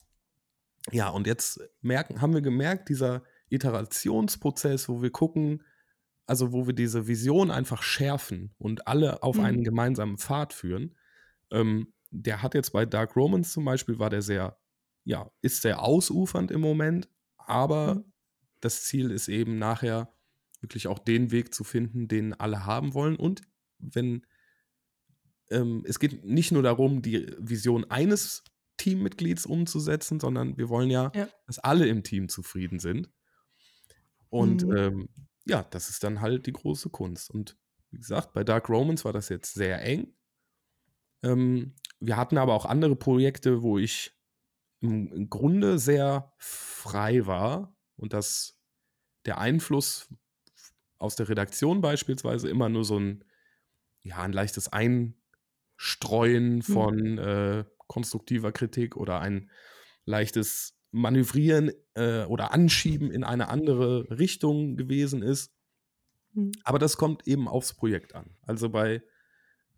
ja, 0.91 1.09
und 1.09 1.27
jetzt 1.27 1.61
merken, 1.81 2.21
haben 2.21 2.33
wir 2.33 2.41
gemerkt, 2.41 2.89
dieser 2.89 3.23
Iterationsprozess, 3.49 4.89
wo 4.89 5.01
wir 5.01 5.11
gucken, 5.11 5.63
also 6.25 6.51
wo 6.51 6.67
wir 6.67 6.73
diese 6.73 7.07
Vision 7.07 7.51
einfach 7.51 7.81
schärfen 7.81 8.53
und 8.57 8.87
alle 8.87 9.23
auf 9.23 9.37
mhm. 9.37 9.43
einen 9.45 9.63
gemeinsamen 9.63 10.17
Pfad 10.17 10.53
führen, 10.53 10.95
ähm, 11.51 11.93
der 12.11 12.41
hat 12.41 12.53
jetzt 12.53 12.71
bei 12.71 12.85
Dark 12.85 13.15
Romans 13.15 13.51
zum 13.51 13.65
Beispiel, 13.65 13.99
war 13.99 14.09
der 14.09 14.21
sehr, 14.21 14.59
ja, 15.03 15.31
ist 15.41 15.61
sehr 15.61 15.81
ausufernd 15.81 16.51
im 16.51 16.61
Moment, 16.61 17.09
aber 17.37 17.95
mhm. 17.95 18.13
das 18.59 18.83
Ziel 18.83 19.11
ist 19.11 19.27
eben 19.27 19.57
nachher 19.57 20.13
wirklich 20.61 20.87
auch 20.87 20.99
den 20.99 21.31
Weg 21.31 21.53
zu 21.53 21.63
finden, 21.63 22.07
den 22.07 22.33
alle 22.33 22.65
haben 22.65 22.93
wollen. 22.93 23.15
Und 23.15 23.41
wenn 23.79 24.25
ähm, 25.49 25.83
es 25.87 25.99
geht 25.99 26.23
nicht 26.25 26.51
nur 26.51 26.63
darum, 26.63 27.01
die 27.01 27.27
Vision 27.39 27.89
eines 27.89 28.43
Teammitglieds 28.79 29.45
umzusetzen, 29.45 30.19
sondern 30.19 30.57
wir 30.57 30.69
wollen 30.69 30.89
ja, 30.89 31.11
ja. 31.13 31.29
dass 31.45 31.59
alle 31.59 31.87
im 31.87 32.03
Team 32.03 32.29
zufrieden 32.29 32.79
sind. 32.79 33.11
Und 34.29 34.65
mhm. 34.65 34.75
ähm, 34.75 35.09
ja, 35.45 35.63
das 35.63 35.89
ist 35.89 36.03
dann 36.03 36.21
halt 36.21 36.47
die 36.47 36.53
große 36.53 36.89
Kunst. 36.89 37.29
Und 37.29 37.57
wie 37.91 37.97
gesagt, 37.97 38.33
bei 38.33 38.43
Dark 38.43 38.69
Romans 38.69 39.05
war 39.05 39.13
das 39.13 39.29
jetzt 39.29 39.53
sehr 39.53 39.81
eng. 39.83 40.15
Ähm, 41.23 41.75
wir 41.99 42.17
hatten 42.17 42.37
aber 42.37 42.53
auch 42.53 42.65
andere 42.65 42.95
Projekte, 42.95 43.61
wo 43.61 43.77
ich 43.77 44.15
im, 44.81 45.11
im 45.11 45.29
Grunde 45.29 45.77
sehr 45.77 46.33
frei 46.37 47.25
war 47.25 47.75
und 47.97 48.13
dass 48.13 48.57
der 49.25 49.39
Einfluss 49.39 50.07
aus 50.97 51.15
der 51.15 51.27
Redaktion 51.29 51.81
beispielsweise 51.81 52.49
immer 52.49 52.69
nur 52.69 52.85
so 52.85 52.97
ein, 52.97 53.25
ja, 54.03 54.17
ein 54.19 54.31
leichtes 54.31 54.71
Einstreuen 54.71 55.13
hm. 56.57 56.61
von 56.61 56.95
mhm. 56.95 57.17
äh, 57.17 57.65
konstruktiver 57.89 58.53
Kritik 58.53 58.95
oder 58.95 59.19
ein 59.19 59.49
leichtes 60.05 60.79
Manövrieren 60.91 61.71
äh, 61.95 62.23
oder 62.23 62.53
Anschieben 62.53 63.11
in 63.11 63.23
eine 63.25 63.49
andere 63.49 64.09
Richtung 64.17 64.77
gewesen 64.77 65.21
ist. 65.21 65.53
Mhm. 66.33 66.53
Aber 66.63 66.79
das 66.79 66.97
kommt 66.97 67.27
eben 67.27 67.47
aufs 67.47 67.73
Projekt 67.73 68.15
an. 68.15 68.37
Also 68.41 68.69
bei, 68.69 69.03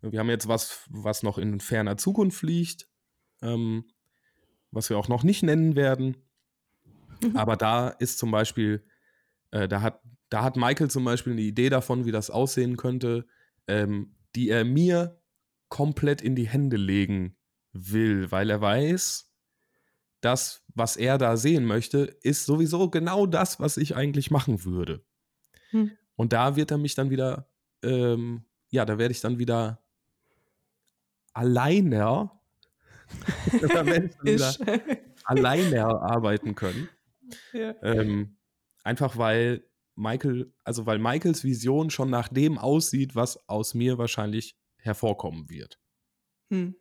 wir 0.00 0.20
haben 0.20 0.30
jetzt 0.30 0.46
was, 0.46 0.86
was 0.88 1.22
noch 1.22 1.38
in 1.38 1.58
ferner 1.58 1.96
Zukunft 1.96 2.42
liegt, 2.42 2.88
ähm, 3.42 3.84
was 4.70 4.88
wir 4.88 4.98
auch 4.98 5.08
noch 5.08 5.22
nicht 5.22 5.42
nennen 5.42 5.74
werden. 5.74 6.16
Mhm. 7.22 7.36
Aber 7.36 7.56
da 7.56 7.88
ist 7.88 8.18
zum 8.18 8.30
Beispiel, 8.30 8.84
äh, 9.50 9.68
da, 9.68 9.82
hat, 9.82 10.00
da 10.28 10.44
hat 10.44 10.56
Michael 10.56 10.90
zum 10.90 11.04
Beispiel 11.04 11.32
eine 11.32 11.42
Idee 11.42 11.68
davon, 11.68 12.04
wie 12.04 12.12
das 12.12 12.30
aussehen 12.30 12.76
könnte, 12.76 13.26
ähm, 13.66 14.16
die 14.34 14.48
er 14.48 14.64
mir 14.64 15.20
komplett 15.68 16.20
in 16.22 16.36
die 16.36 16.48
Hände 16.48 16.76
legen 16.76 17.36
will, 17.72 18.30
weil 18.30 18.50
er 18.50 18.60
weiß, 18.60 19.32
das, 20.20 20.62
was 20.74 20.96
er 20.96 21.18
da 21.18 21.36
sehen 21.36 21.64
möchte, 21.64 22.00
ist 22.22 22.46
sowieso 22.46 22.88
genau 22.88 23.26
das, 23.26 23.60
was 23.60 23.76
ich 23.76 23.96
eigentlich 23.96 24.30
machen 24.30 24.64
würde. 24.64 25.04
Hm. 25.70 25.92
Und 26.14 26.32
da 26.32 26.56
wird 26.56 26.70
er 26.70 26.78
mich 26.78 26.94
dann 26.94 27.10
wieder, 27.10 27.50
ähm, 27.82 28.44
ja, 28.70 28.84
da 28.84 28.98
werde 28.98 29.12
ich 29.12 29.20
dann 29.20 29.38
wieder 29.38 29.82
alleiner, 31.32 32.40
wieder 34.22 34.54
alleiner 35.24 36.02
arbeiten 36.02 36.54
können. 36.54 36.88
Ja. 37.52 37.74
Ähm, 37.82 38.36
einfach 38.84 39.16
weil 39.16 39.64
Michael, 39.94 40.54
also 40.64 40.86
weil 40.86 40.98
Michaels 40.98 41.44
Vision 41.44 41.90
schon 41.90 42.10
nach 42.10 42.28
dem 42.28 42.58
aussieht, 42.58 43.14
was 43.14 43.48
aus 43.48 43.74
mir 43.74 43.98
wahrscheinlich 43.98 44.56
hervorkommen 44.76 45.48
wird. 45.50 45.80
Hm. 46.50 46.76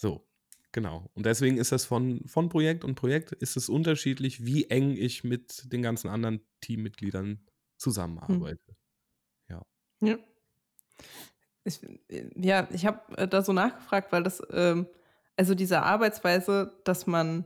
So, 0.00 0.26
genau. 0.72 1.10
Und 1.12 1.26
deswegen 1.26 1.58
ist 1.58 1.72
das 1.72 1.84
von, 1.84 2.26
von 2.26 2.48
Projekt 2.48 2.84
und 2.84 2.94
Projekt 2.94 3.32
ist 3.32 3.58
es 3.58 3.68
unterschiedlich, 3.68 4.46
wie 4.46 4.64
eng 4.70 4.92
ich 4.92 5.24
mit 5.24 5.70
den 5.70 5.82
ganzen 5.82 6.08
anderen 6.08 6.40
Teammitgliedern 6.62 7.46
zusammenarbeite. 7.76 8.62
Hm. 8.66 8.76
Ja. 9.50 9.66
Ja. 10.00 10.18
Ich, 11.64 11.80
ja, 12.34 12.66
ich 12.72 12.86
habe 12.86 13.18
äh, 13.18 13.28
da 13.28 13.42
so 13.42 13.52
nachgefragt, 13.52 14.10
weil 14.10 14.22
das, 14.22 14.42
ähm, 14.50 14.86
also 15.36 15.54
diese 15.54 15.82
Arbeitsweise, 15.82 16.80
dass 16.84 17.06
man 17.06 17.44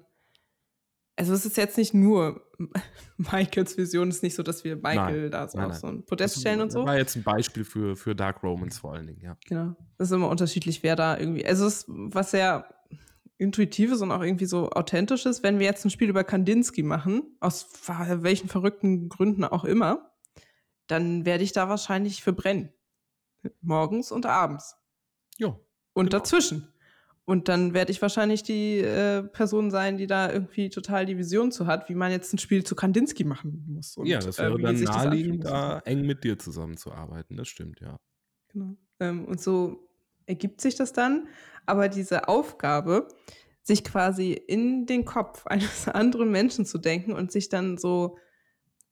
also 1.17 1.33
es 1.33 1.47
ist 1.47 1.57
jetzt 1.57 1.79
nicht 1.79 1.95
nur 1.95 2.43
Michaels 3.17 3.77
Vision, 3.77 4.09
es 4.09 4.17
ist 4.17 4.23
nicht 4.23 4.35
so, 4.35 4.43
dass 4.43 4.65
wir 4.65 4.77
Michael 4.77 5.23
nein, 5.23 5.31
da 5.31 5.49
so 5.49 5.59
nein, 5.59 5.71
auf 5.71 5.77
so 5.77 5.87
ein 5.87 6.05
Podest 6.05 6.41
stellen 6.41 6.61
und 6.61 6.73
so. 6.73 6.81
Das 6.81 6.89
war 6.89 6.97
jetzt 6.97 7.17
ein 7.17 7.23
Beispiel 7.23 7.65
für, 7.65 7.97
für 7.97 8.15
Dark 8.15 8.43
Romans 8.43 8.79
vor 8.79 8.95
allen 8.95 9.07
Dingen, 9.07 9.21
ja. 9.21 9.37
Genau. 9.47 9.77
Das 9.99 10.09
ist 10.09 10.15
immer 10.15 10.29
unterschiedlich, 10.29 10.83
wer 10.83 10.97
da 10.97 11.17
irgendwie. 11.17 11.47
Also 11.47 11.67
es 11.67 11.79
ist 11.79 11.87
was 11.89 12.33
sehr 12.33 12.69
Intuitives 13.37 14.01
und 14.01 14.13
auch 14.13 14.23
irgendwie 14.23 14.47
so 14.47 14.71
Authentisches. 14.71 15.43
Wenn 15.43 15.59
wir 15.59 15.67
jetzt 15.67 15.85
ein 15.85 15.91
Spiel 15.91 16.09
über 16.09 16.25
Kandinsky 16.25 16.83
machen, 16.83 17.37
aus 17.41 17.69
welchen 17.87 18.49
verrückten 18.49 19.09
Gründen 19.09 19.45
auch 19.45 19.65
immer, 19.65 20.13
dann 20.87 21.25
werde 21.25 21.45
ich 21.45 21.53
da 21.53 21.69
wahrscheinlich 21.69 22.23
verbrennen. 22.23 22.73
Morgens 23.61 24.13
und 24.13 24.27
abends. 24.27 24.77
Ja. 25.39 25.59
Und 25.93 26.11
genau. 26.11 26.19
dazwischen. 26.19 26.74
Und 27.27 27.49
dann 27.49 27.73
werde 27.73 27.91
ich 27.91 28.03
wahrscheinlich 28.03 28.43
die 28.43 28.79
äh, 28.81 29.23
Person 29.23 29.71
sein, 29.71 29.97
die 29.97 30.07
da 30.07 30.31
irgendwie 30.31 30.69
total 30.69 31.07
die 31.07 31.17
Vision 31.17 31.51
zu 31.53 31.67
hat, 31.67 31.89
wie 31.89 31.95
man 31.95 32.11
jetzt 32.11 32.35
ein 32.35 32.39
Spiel 32.39 32.65
zu 32.65 32.75
Kandinsky 32.75 33.25
machen 33.25 33.65
muss. 33.67 33.97
Und, 33.97 34.07
ja, 34.07 34.19
das 34.19 34.39
wäre 34.39 34.59
äh, 34.59 34.63
dann 34.63 34.81
naheliegend, 34.81 35.45
da 35.45 35.79
eng 35.81 36.03
mit 36.03 36.23
dir 36.23 36.39
zusammenzuarbeiten. 36.39 37.37
Das 37.37 37.49
stimmt, 37.49 37.81
ja. 37.81 37.99
Genau. 38.49 38.77
Ähm, 39.01 39.25
und 39.25 39.41
so 39.41 39.89
ergibt 40.27 40.61
sich 40.61 40.75
das 40.75 40.93
dann. 40.93 41.29
Aber 41.65 41.89
diese 41.89 42.29
Aufgabe, 42.29 43.09
sich 43.63 43.85
quasi 43.85 44.33
in 44.33 44.85
den 44.85 45.07
Kopf 45.07 45.47
eines 45.47 45.89
anderen 45.89 46.31
Menschen 46.31 46.67
zu 46.67 46.77
denken 46.77 47.13
und 47.13 47.33
sich 47.33 47.49
dann 47.49 47.79
so 47.79 48.19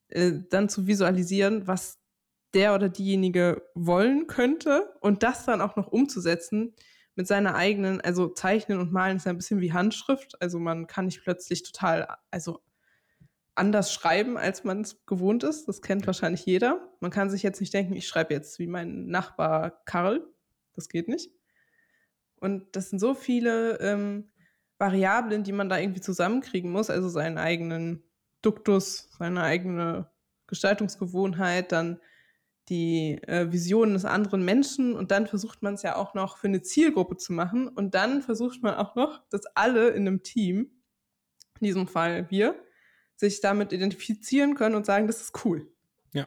äh, 0.08 0.32
dann 0.50 0.70
zu 0.70 0.86
visualisieren, 0.86 1.66
was 1.66 1.98
der 2.54 2.74
oder 2.74 2.88
diejenige 2.88 3.62
wollen 3.74 4.26
könnte 4.26 4.94
und 5.00 5.22
das 5.22 5.44
dann 5.44 5.60
auch 5.60 5.76
noch 5.76 5.88
umzusetzen, 5.88 6.74
mit 7.14 7.26
seiner 7.26 7.54
eigenen, 7.54 8.00
also 8.00 8.28
Zeichnen 8.28 8.78
und 8.78 8.92
Malen 8.92 9.18
ist 9.18 9.26
ja 9.26 9.32
ein 9.32 9.36
bisschen 9.36 9.60
wie 9.60 9.72
Handschrift. 9.72 10.40
Also 10.40 10.58
man 10.58 10.86
kann 10.86 11.06
nicht 11.06 11.22
plötzlich 11.22 11.62
total, 11.62 12.16
also 12.30 12.62
anders 13.54 13.92
schreiben, 13.92 14.38
als 14.38 14.64
man 14.64 14.80
es 14.80 15.04
gewohnt 15.04 15.44
ist. 15.44 15.68
Das 15.68 15.82
kennt 15.82 16.06
wahrscheinlich 16.06 16.46
jeder. 16.46 16.88
Man 17.00 17.10
kann 17.10 17.30
sich 17.30 17.42
jetzt 17.42 17.60
nicht 17.60 17.74
denken, 17.74 17.94
ich 17.94 18.08
schreibe 18.08 18.32
jetzt 18.32 18.58
wie 18.58 18.66
mein 18.66 19.06
Nachbar 19.06 19.82
Karl. 19.84 20.26
Das 20.74 20.88
geht 20.88 21.08
nicht. 21.08 21.30
Und 22.36 22.74
das 22.74 22.90
sind 22.90 22.98
so 22.98 23.14
viele 23.14 23.78
ähm, 23.80 24.30
Variablen, 24.78 25.44
die 25.44 25.52
man 25.52 25.68
da 25.68 25.78
irgendwie 25.78 26.00
zusammenkriegen 26.00 26.72
muss. 26.72 26.90
Also 26.90 27.08
seinen 27.08 27.38
eigenen 27.38 28.02
Duktus, 28.40 29.10
seine 29.18 29.42
eigene 29.42 30.10
Gestaltungsgewohnheit, 30.46 31.72
dann 31.72 32.00
die 32.68 33.20
äh, 33.22 33.50
Visionen 33.50 33.94
des 33.94 34.04
anderen 34.04 34.44
Menschen 34.44 34.94
und 34.94 35.10
dann 35.10 35.26
versucht 35.26 35.62
man 35.62 35.74
es 35.74 35.82
ja 35.82 35.96
auch 35.96 36.14
noch 36.14 36.38
für 36.38 36.46
eine 36.46 36.62
Zielgruppe 36.62 37.16
zu 37.16 37.32
machen 37.32 37.68
und 37.68 37.94
dann 37.94 38.22
versucht 38.22 38.62
man 38.62 38.74
auch 38.74 38.94
noch, 38.94 39.22
dass 39.30 39.46
alle 39.54 39.90
in 39.90 40.06
einem 40.06 40.22
Team, 40.22 40.70
in 41.60 41.66
diesem 41.66 41.88
Fall 41.88 42.30
wir, 42.30 42.54
sich 43.16 43.40
damit 43.40 43.72
identifizieren 43.72 44.54
können 44.54 44.74
und 44.74 44.86
sagen, 44.86 45.06
das 45.06 45.20
ist 45.20 45.44
cool. 45.44 45.70
Ja. 46.12 46.26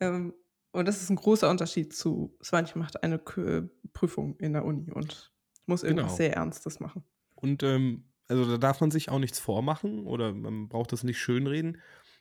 Ähm, 0.00 0.34
und 0.72 0.86
das 0.86 1.02
ist 1.02 1.10
ein 1.10 1.16
großer 1.16 1.50
Unterschied 1.50 1.94
zu, 1.94 2.36
Svanche 2.42 2.78
macht 2.78 3.02
eine 3.02 3.18
K 3.18 3.68
Prüfung 3.92 4.36
in 4.36 4.52
der 4.52 4.64
Uni 4.64 4.90
und 4.92 5.32
muss 5.66 5.82
irgendwas 5.82 6.12
genau. 6.12 6.16
sehr 6.16 6.36
Ernstes 6.36 6.78
machen. 6.78 7.02
Und 7.34 7.64
ähm, 7.64 8.04
also 8.28 8.48
da 8.48 8.58
darf 8.58 8.80
man 8.80 8.92
sich 8.92 9.08
auch 9.08 9.18
nichts 9.18 9.40
vormachen 9.40 10.06
oder 10.06 10.32
man 10.32 10.68
braucht 10.68 10.92
das 10.92 11.02
nicht 11.02 11.18
schönreden. 11.18 11.80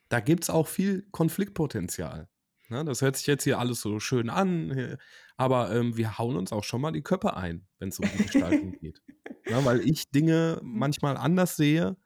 Da 0.10 0.19
gibt 0.19 0.43
es 0.45 0.49
auch 0.49 0.67
viel 0.67 1.04
Konfliktpotenzial. 1.12 2.28
Ne? 2.69 2.86
Das 2.86 3.01
hört 3.01 3.17
sich 3.17 3.27
jetzt 3.27 3.43
hier 3.43 3.60
alles 3.60 3.82
so 3.82 3.99
schön 3.99 4.29
an, 4.29 4.97
aber 5.38 5.73
ähm, 5.73 5.97
wir 5.97 6.17
hauen 6.17 6.36
uns 6.36 6.51
auch 6.51 6.63
schon 6.63 6.82
mal 6.82 6.91
die 6.91 7.01
Köpfe 7.01 7.36
ein, 7.36 7.67
wenn 7.79 7.89
es 7.89 7.99
um 7.99 8.08
die 8.12 8.23
Gestaltung 8.23 8.73
geht. 8.79 9.01
Ja, 9.47 9.63
weil 9.65 9.82
ich 9.82 10.10
Dinge 10.12 10.60
manchmal 10.63 11.17
anders 11.17 11.55
sehe. 11.55 11.97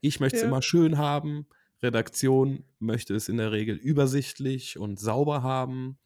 Ich 0.00 0.20
möchte 0.20 0.36
es 0.36 0.42
ja. 0.42 0.48
immer 0.48 0.62
schön 0.62 0.96
haben. 0.98 1.46
Redaktion 1.82 2.64
möchte 2.78 3.14
es 3.14 3.28
in 3.28 3.36
der 3.36 3.52
Regel 3.52 3.76
übersichtlich 3.76 4.78
und 4.78 4.98
sauber 4.98 5.42
haben. 5.42 5.98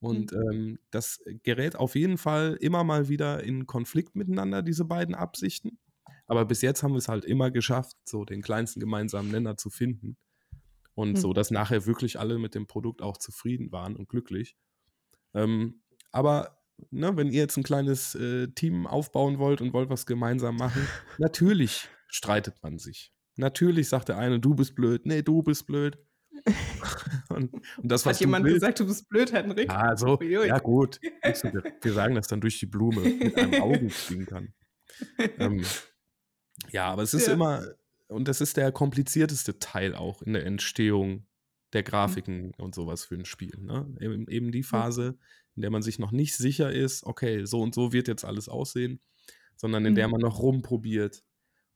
Und 0.00 0.32
mhm. 0.32 0.50
ähm, 0.52 0.78
das 0.90 1.22
gerät 1.44 1.76
auf 1.76 1.94
jeden 1.94 2.18
Fall 2.18 2.56
immer 2.60 2.82
mal 2.82 3.08
wieder 3.08 3.42
in 3.44 3.66
Konflikt 3.66 4.16
miteinander, 4.16 4.62
diese 4.62 4.84
beiden 4.84 5.14
Absichten. 5.14 5.78
Aber 6.26 6.44
bis 6.44 6.62
jetzt 6.62 6.82
haben 6.82 6.92
wir 6.92 6.98
es 6.98 7.08
halt 7.08 7.24
immer 7.24 7.50
geschafft, 7.50 7.96
so 8.04 8.24
den 8.24 8.42
kleinsten 8.42 8.80
gemeinsamen 8.80 9.30
Nenner 9.30 9.56
zu 9.56 9.70
finden. 9.70 10.16
Und 10.94 11.12
mhm. 11.12 11.16
so, 11.16 11.32
dass 11.32 11.50
nachher 11.50 11.86
wirklich 11.86 12.18
alle 12.18 12.38
mit 12.38 12.54
dem 12.54 12.66
Produkt 12.66 13.02
auch 13.02 13.16
zufrieden 13.16 13.72
waren 13.72 13.96
und 13.96 14.08
glücklich. 14.08 14.56
Ähm, 15.34 15.82
aber 16.10 16.62
ne, 16.90 17.16
wenn 17.16 17.28
ihr 17.28 17.40
jetzt 17.40 17.56
ein 17.56 17.62
kleines 17.62 18.14
äh, 18.14 18.48
Team 18.48 18.86
aufbauen 18.86 19.38
wollt 19.38 19.60
und 19.60 19.72
wollt 19.72 19.90
was 19.90 20.06
gemeinsam 20.06 20.56
machen, 20.56 20.86
natürlich 21.18 21.88
streitet 22.08 22.62
man 22.62 22.78
sich. 22.78 23.12
Natürlich 23.36 23.88
sagt 23.88 24.08
der 24.08 24.18
eine, 24.18 24.40
du 24.40 24.54
bist 24.54 24.74
blöd, 24.74 25.06
nee, 25.06 25.22
du 25.22 25.42
bist 25.42 25.66
blöd. 25.66 25.98
und, 27.28 27.54
und, 27.54 27.64
das, 27.82 28.04
was 28.04 28.16
Hat 28.16 28.20
jemand 28.20 28.44
willst, 28.44 28.56
gesagt, 28.56 28.80
du 28.80 28.86
bist 28.86 29.08
blöd, 29.08 29.32
Henrik? 29.32 29.70
Ah, 29.70 29.96
so, 29.96 30.20
ja 30.20 30.58
gut. 30.58 31.00
Wir 31.82 31.92
sagen 31.92 32.14
das 32.14 32.26
dann 32.26 32.40
durch 32.40 32.58
die 32.58 32.66
Blume 32.66 33.00
mit 33.00 33.36
einem 33.36 33.62
Augenzwinkern. 33.62 34.52
ähm, 35.38 35.64
ja, 36.70 36.86
aber 36.86 37.02
es 37.02 37.14
ist 37.14 37.28
ja. 37.28 37.34
immer, 37.34 37.64
und 38.08 38.28
das 38.28 38.40
ist 38.40 38.56
der 38.56 38.72
komplizierteste 38.72 39.58
Teil 39.58 39.94
auch 39.94 40.22
in 40.22 40.34
der 40.34 40.46
Entstehung 40.46 41.26
der. 41.72 41.82
Grafiken 41.82 42.46
mhm. 42.46 42.52
und 42.58 42.74
sowas 42.74 43.04
für 43.04 43.14
ein 43.14 43.24
Spiel. 43.24 43.56
Ne? 43.58 43.94
Eben, 44.00 44.28
eben, 44.28 44.52
die 44.52 44.62
Phase, 44.62 45.18
in 45.56 45.62
der 45.62 45.70
man 45.70 45.82
sich 45.82 45.98
noch 45.98 46.12
nicht 46.12 46.36
sicher 46.36 46.70
ist, 46.70 47.04
okay, 47.04 47.44
so 47.44 47.60
und 47.60 47.74
so 47.74 47.92
wird 47.92 48.08
jetzt 48.08 48.24
alles 48.24 48.48
aussehen, 48.48 49.00
sondern 49.56 49.84
in 49.86 49.92
mhm. 49.92 49.96
der 49.96 50.08
man 50.08 50.20
noch 50.20 50.40
rumprobiert 50.40 51.24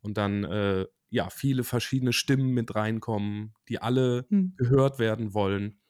und 0.01 0.17
dann 0.19 0.45
äh, 0.45 0.87
ja 1.11 1.31
viele 1.31 1.65
verschiedene 1.65 2.13
Stimmen 2.13 2.51
mit 2.51 2.75
reinkommen, 2.75 3.55
die 3.69 3.81
alle 3.81 4.27
mhm. 4.29 4.55
gehört 4.57 4.99
werden 4.99 5.35
wollen. 5.35 5.81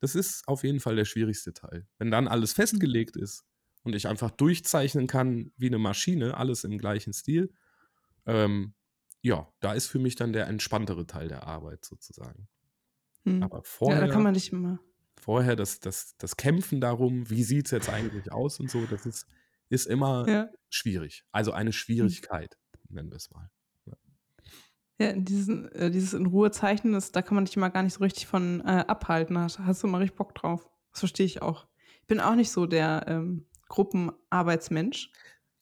Das 0.00 0.14
ist 0.14 0.46
auf 0.48 0.64
jeden 0.64 0.80
Fall 0.80 0.96
der 0.96 1.04
schwierigste 1.04 1.52
Teil. 1.52 1.86
Wenn 1.98 2.10
dann 2.10 2.28
alles 2.28 2.52
festgelegt 2.52 3.16
ist 3.16 3.44
und 3.84 3.94
ich 3.94 4.08
einfach 4.08 4.30
durchzeichnen 4.30 5.06
kann 5.06 5.52
wie 5.56 5.68
eine 5.68 5.78
Maschine, 5.78 6.36
alles 6.36 6.64
im 6.64 6.78
gleichen 6.78 7.12
Stil, 7.12 7.52
ähm, 8.26 8.74
ja, 9.24 9.50
da 9.60 9.72
ist 9.72 9.86
für 9.86 9.98
mich 9.98 10.16
dann 10.16 10.34
der 10.34 10.46
entspanntere 10.48 11.06
Teil 11.06 11.28
der 11.28 11.46
Arbeit 11.46 11.82
sozusagen. 11.84 12.46
Hm. 13.24 13.42
Aber 13.42 13.62
vorher. 13.64 14.00
Ja, 14.00 14.06
da 14.06 14.12
kann 14.12 14.22
man 14.22 14.34
nicht 14.34 14.52
immer. 14.52 14.78
Vorher 15.16 15.56
das, 15.56 15.80
das, 15.80 16.14
das 16.18 16.36
Kämpfen 16.36 16.82
darum, 16.82 17.30
wie 17.30 17.42
sieht 17.42 17.64
es 17.64 17.70
jetzt 17.70 17.88
eigentlich 17.88 18.30
aus 18.30 18.60
und 18.60 18.70
so, 18.70 18.84
das 18.84 19.06
ist, 19.06 19.26
ist 19.70 19.86
immer 19.86 20.28
ja. 20.28 20.50
schwierig. 20.68 21.24
Also 21.32 21.52
eine 21.52 21.68
hm. 21.68 21.72
Schwierigkeit, 21.72 22.58
hm. 22.88 22.96
nennen 22.96 23.10
wir 23.10 23.16
es 23.16 23.30
mal. 23.30 23.50
Ja, 24.98 25.12
diesen, 25.12 25.72
äh, 25.72 25.90
dieses 25.90 26.12
in 26.12 26.26
Ruhe 26.26 26.52
zeichnen, 26.52 26.92
das, 26.92 27.10
da 27.10 27.20
kann 27.20 27.34
man 27.34 27.46
dich 27.46 27.56
immer 27.56 27.70
gar 27.70 27.82
nicht 27.82 27.94
so 27.94 28.04
richtig 28.04 28.26
von 28.26 28.60
äh, 28.60 28.84
abhalten. 28.86 29.36
Hast, 29.38 29.58
hast 29.58 29.82
du 29.82 29.88
immer 29.88 29.98
richtig 29.98 30.18
Bock 30.18 30.34
drauf. 30.34 30.68
Das 30.92 31.00
verstehe 31.00 31.26
ich 31.26 31.42
auch. 31.42 31.66
Ich 32.02 32.06
bin 32.06 32.20
auch 32.20 32.36
nicht 32.36 32.52
so 32.52 32.66
der 32.66 33.06
ähm, 33.08 33.46
Gruppenarbeitsmensch. 33.68 35.10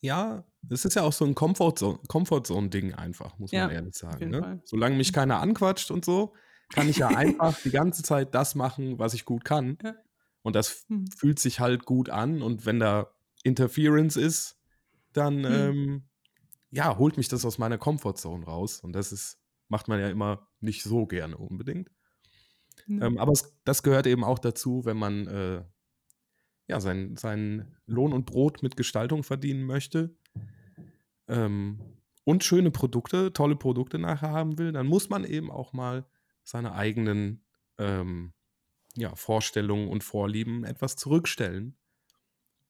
Ja, 0.00 0.44
das 0.62 0.84
ist 0.84 0.94
ja 0.94 1.02
auch 1.02 1.12
so 1.12 1.24
ein 1.24 1.34
Comfortzone-Ding 1.34 2.94
einfach, 2.94 3.38
muss 3.38 3.52
man 3.52 3.70
ehrlich 3.70 3.96
sagen. 3.96 4.30
Ne? 4.30 4.62
Solange 4.64 4.96
mich 4.96 5.12
keiner 5.12 5.40
anquatscht 5.40 5.90
und 5.90 6.04
so, 6.04 6.34
kann 6.72 6.88
ich 6.88 6.98
ja 6.98 7.08
einfach 7.16 7.60
die 7.62 7.70
ganze 7.70 8.02
Zeit 8.02 8.34
das 8.34 8.54
machen, 8.54 8.98
was 8.98 9.14
ich 9.14 9.24
gut 9.24 9.44
kann. 9.44 9.76
Ja. 9.82 9.94
Und 10.42 10.56
das 10.56 10.84
hm. 10.88 11.06
fühlt 11.08 11.38
sich 11.38 11.60
halt 11.60 11.84
gut 11.84 12.10
an. 12.10 12.42
Und 12.42 12.64
wenn 12.64 12.78
da 12.78 13.12
Interference 13.42 14.16
ist, 14.16 14.56
dann 15.12 15.44
hm. 15.44 15.52
ähm, 15.52 16.02
ja, 16.70 16.96
holt 16.96 17.16
mich 17.16 17.28
das 17.28 17.44
aus 17.44 17.58
meiner 17.58 17.78
Comfortzone 17.78 18.44
raus. 18.46 18.80
Und 18.80 18.92
das 18.92 19.12
ist, 19.12 19.38
macht 19.68 19.88
man 19.88 20.00
ja 20.00 20.08
immer 20.08 20.48
nicht 20.60 20.84
so 20.84 21.06
gerne 21.06 21.36
unbedingt. 21.36 21.90
Hm. 22.86 23.02
Ähm, 23.02 23.18
aber 23.18 23.32
es, 23.32 23.52
das 23.64 23.82
gehört 23.82 24.06
eben 24.06 24.24
auch 24.24 24.38
dazu, 24.38 24.84
wenn 24.84 24.96
man 24.96 25.26
äh, 25.26 25.64
ja, 26.68 26.80
sein, 26.80 27.16
sein 27.16 27.76
Lohn 27.86 28.12
und 28.12 28.26
Brot 28.26 28.62
mit 28.62 28.76
Gestaltung 28.76 29.24
verdienen 29.24 29.64
möchte 29.64 30.16
ähm, 31.32 31.80
und 32.24 32.44
schöne 32.44 32.70
Produkte, 32.70 33.32
tolle 33.32 33.56
Produkte 33.56 33.98
nachher 33.98 34.30
haben 34.30 34.58
will, 34.58 34.70
dann 34.70 34.86
muss 34.86 35.08
man 35.08 35.24
eben 35.24 35.50
auch 35.50 35.72
mal 35.72 36.06
seine 36.44 36.74
eigenen 36.74 37.44
ähm, 37.78 38.32
ja, 38.94 39.14
Vorstellungen 39.16 39.88
und 39.88 40.04
Vorlieben 40.04 40.64
etwas 40.64 40.96
zurückstellen, 40.96 41.76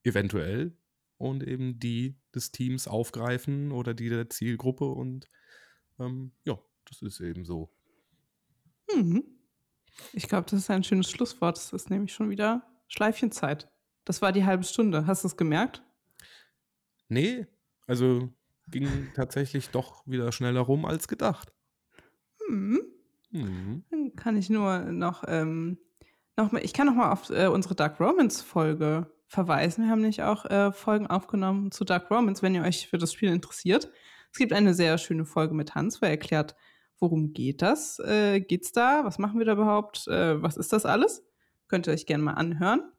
eventuell, 0.05 0.77
und 1.19 1.47
eben 1.47 1.79
die 1.79 2.17
des 2.35 2.51
Teams 2.51 2.89
aufgreifen 2.89 3.73
oder 3.73 3.95
die 3.95 4.09
der 4.09 4.31
Zielgruppe 4.31 4.87
und 4.87 5.29
ähm, 5.99 6.33
ja, 6.45 6.59
das 6.85 7.03
ist 7.03 7.21
eben 7.21 7.45
so. 7.45 7.71
Mhm. 8.95 9.25
Ich 10.13 10.29
glaube, 10.29 10.51
das 10.51 10.61
ist 10.61 10.71
ein 10.71 10.85
schönes 10.85 11.11
Schlusswort. 11.11 11.59
Es 11.59 11.73
ist 11.73 11.91
nämlich 11.91 12.13
schon 12.13 12.31
wieder 12.31 12.67
Schleifchenzeit. 12.89 13.71
Das 14.05 14.23
war 14.23 14.33
die 14.33 14.45
halbe 14.45 14.65
Stunde. 14.65 15.07
Hast 15.07 15.23
du 15.23 15.29
es 15.29 15.37
gemerkt? 15.37 15.83
Nee, 17.09 17.47
also 17.87 18.33
ging 18.69 19.11
tatsächlich 19.15 19.71
doch 19.71 20.07
wieder 20.07 20.33
schneller 20.33 20.61
rum 20.61 20.85
als 20.85 21.09
gedacht. 21.09 21.53
Mhm. 22.49 22.81
Mhm. 23.31 23.85
Dann 23.91 24.17
kann 24.17 24.37
ich 24.37 24.51
nur 24.51 24.81
noch, 24.81 25.25
ähm, 25.27 25.79
noch 26.37 26.53
mal, 26.53 26.65
ich 26.65 26.73
kann 26.73 26.87
noch 26.87 26.95
mal 26.95 27.13
auf 27.13 27.31
äh, 27.31 27.47
unsere 27.47 27.75
Dark 27.75 28.01
Romance 28.01 28.43
Folge 28.43 29.11
verweisen. 29.27 29.85
Wir 29.85 29.91
haben 29.91 30.01
nämlich 30.01 30.23
auch 30.23 30.45
äh, 30.45 30.73
Folgen 30.73 31.07
aufgenommen 31.07 31.71
zu 31.71 31.85
Dark 31.85 32.11
Romance, 32.11 32.43
wenn 32.43 32.55
ihr 32.55 32.63
euch 32.63 32.89
für 32.89 32.99
das 32.99 33.13
Spiel 33.13 33.31
interessiert. 33.31 33.91
Es 34.31 34.39
gibt 34.39 34.53
eine 34.53 34.75
sehr 34.75 34.99
schöne 34.99 35.25
Folge 35.25 35.55
mit 35.55 35.75
Hans, 35.75 36.01
wo 36.01 36.07
er 36.07 36.13
erklärt, 36.13 36.55
worum 36.99 37.33
geht 37.33 37.63
das? 37.63 37.99
Äh, 37.99 38.41
geht's 38.41 38.73
da? 38.73 39.05
Was 39.05 39.19
machen 39.19 39.39
wir 39.39 39.47
da 39.47 39.53
überhaupt? 39.53 40.07
Äh, 40.09 40.43
was 40.43 40.57
ist 40.57 40.73
das 40.73 40.87
alles? 40.87 41.25
Könnt 41.69 41.87
ihr 41.87 41.93
euch 41.93 42.07
gerne 42.07 42.23
mal 42.25 42.35
anhören. 42.35 42.93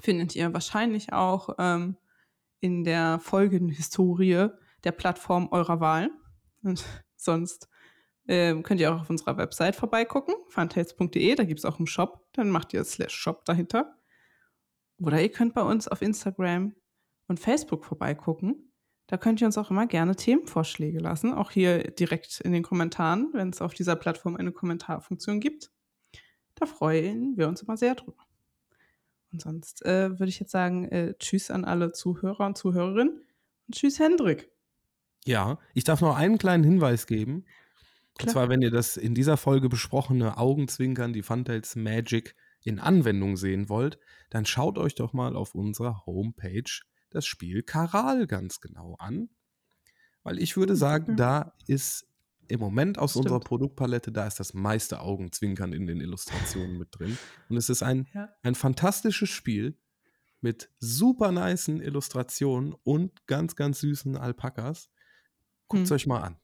Findet 0.00 0.34
ihr 0.34 0.52
wahrscheinlich 0.54 1.12
auch 1.12 1.56
ähm, 1.58 1.96
in 2.62 2.84
der 2.84 3.18
Folgenhistorie 3.18 4.48
der 4.84 4.92
Plattform 4.92 5.48
eurer 5.50 5.80
Wahl. 5.80 6.10
Und 6.62 6.84
sonst 7.16 7.68
äh, 8.26 8.54
könnt 8.62 8.80
ihr 8.80 8.94
auch 8.94 9.00
auf 9.02 9.10
unserer 9.10 9.36
Website 9.36 9.76
vorbeigucken, 9.76 10.34
funtails.de, 10.48 11.34
da 11.34 11.44
gibt 11.44 11.58
es 11.58 11.64
auch 11.64 11.78
einen 11.78 11.88
Shop, 11.88 12.24
dann 12.32 12.50
macht 12.50 12.72
ihr 12.72 12.84
slash 12.84 13.14
Shop 13.14 13.44
dahinter. 13.44 13.96
Oder 14.98 15.20
ihr 15.20 15.30
könnt 15.30 15.54
bei 15.54 15.62
uns 15.62 15.88
auf 15.88 16.02
Instagram 16.02 16.74
und 17.26 17.40
Facebook 17.40 17.84
vorbeigucken. 17.84 18.72
Da 19.08 19.16
könnt 19.16 19.40
ihr 19.40 19.46
uns 19.46 19.58
auch 19.58 19.70
immer 19.70 19.86
gerne 19.86 20.14
Themenvorschläge 20.14 21.00
lassen, 21.00 21.34
auch 21.34 21.50
hier 21.50 21.90
direkt 21.90 22.40
in 22.40 22.52
den 22.52 22.62
Kommentaren, 22.62 23.30
wenn 23.32 23.50
es 23.50 23.60
auf 23.60 23.74
dieser 23.74 23.96
Plattform 23.96 24.36
eine 24.36 24.52
Kommentarfunktion 24.52 25.40
gibt. 25.40 25.72
Da 26.54 26.66
freuen 26.66 27.36
wir 27.36 27.48
uns 27.48 27.62
immer 27.62 27.76
sehr 27.76 27.96
drüber. 27.96 28.24
Und 29.32 29.40
sonst 29.40 29.84
äh, 29.84 30.10
würde 30.10 30.28
ich 30.28 30.40
jetzt 30.40 30.52
sagen, 30.52 30.84
äh, 30.88 31.14
tschüss 31.18 31.50
an 31.50 31.64
alle 31.64 31.92
Zuhörer 31.92 32.46
und 32.46 32.58
Zuhörerinnen 32.58 33.20
und 33.66 33.74
tschüss 33.74 33.98
Hendrik. 33.98 34.50
Ja, 35.24 35.58
ich 35.74 35.84
darf 35.84 36.00
noch 36.00 36.16
einen 36.16 36.38
kleinen 36.38 36.64
Hinweis 36.64 37.06
geben. 37.06 37.44
Klar. 38.18 38.26
Und 38.26 38.30
zwar, 38.30 38.48
wenn 38.48 38.62
ihr 38.62 38.70
das 38.70 38.96
in 38.96 39.14
dieser 39.14 39.36
Folge 39.36 39.68
besprochene 39.68 40.36
Augenzwinkern, 40.36 41.12
die 41.12 41.22
Funtails 41.22 41.76
Magic 41.76 42.34
in 42.62 42.78
Anwendung 42.78 43.36
sehen 43.36 43.68
wollt, 43.68 43.98
dann 44.30 44.44
schaut 44.44 44.78
euch 44.78 44.94
doch 44.94 45.12
mal 45.12 45.34
auf 45.34 45.54
unserer 45.54 46.04
Homepage 46.06 46.70
das 47.10 47.26
Spiel 47.26 47.62
Karal 47.62 48.26
ganz 48.26 48.60
genau 48.60 48.96
an. 48.98 49.30
Weil 50.22 50.38
ich 50.38 50.56
würde 50.56 50.76
sagen, 50.76 51.16
da 51.16 51.54
ist 51.66 52.06
im 52.52 52.60
Moment 52.60 52.98
aus 52.98 53.12
Stimmt. 53.12 53.26
unserer 53.26 53.40
Produktpalette, 53.40 54.12
da 54.12 54.26
ist 54.26 54.38
das 54.38 54.52
meiste 54.52 55.00
Augenzwinkern 55.00 55.72
in 55.72 55.86
den 55.86 56.00
Illustrationen 56.00 56.76
mit 56.76 56.88
drin. 56.90 57.16
Und 57.48 57.56
es 57.56 57.70
ist 57.70 57.82
ein, 57.82 58.06
ja. 58.12 58.28
ein 58.42 58.54
fantastisches 58.54 59.30
Spiel 59.30 59.78
mit 60.42 60.68
super 60.78 61.32
niceen 61.32 61.80
Illustrationen 61.80 62.74
und 62.82 63.26
ganz, 63.26 63.56
ganz 63.56 63.80
süßen 63.80 64.18
Alpakas. 64.18 64.90
Guckt 65.66 65.84
es 65.84 65.90
hm. 65.90 65.94
euch 65.94 66.06
mal 66.06 66.20
an. 66.20 66.36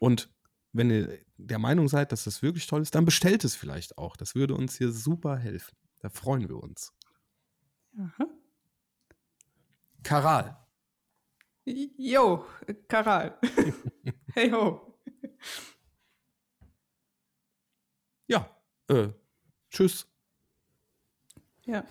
Und 0.00 0.28
wenn 0.72 0.90
ihr 0.90 1.20
der 1.36 1.60
Meinung 1.60 1.86
seid, 1.86 2.10
dass 2.10 2.24
das 2.24 2.42
wirklich 2.42 2.66
toll 2.66 2.82
ist, 2.82 2.96
dann 2.96 3.04
bestellt 3.04 3.44
es 3.44 3.54
vielleicht 3.54 3.96
auch. 3.96 4.16
Das 4.16 4.34
würde 4.34 4.54
uns 4.54 4.76
hier 4.76 4.90
super 4.90 5.36
helfen. 5.36 5.76
Da 6.00 6.08
freuen 6.08 6.48
wir 6.48 6.56
uns. 6.56 6.92
Aha. 7.96 8.26
Karal. 10.02 10.58
Jo, 11.64 12.44
Karal. 12.88 13.38
hey 14.34 14.50
ho. 14.50 14.93
Ja, 18.26 18.48
äh, 18.88 19.08
tschüss. 19.70 20.06
Ja. 21.64 21.84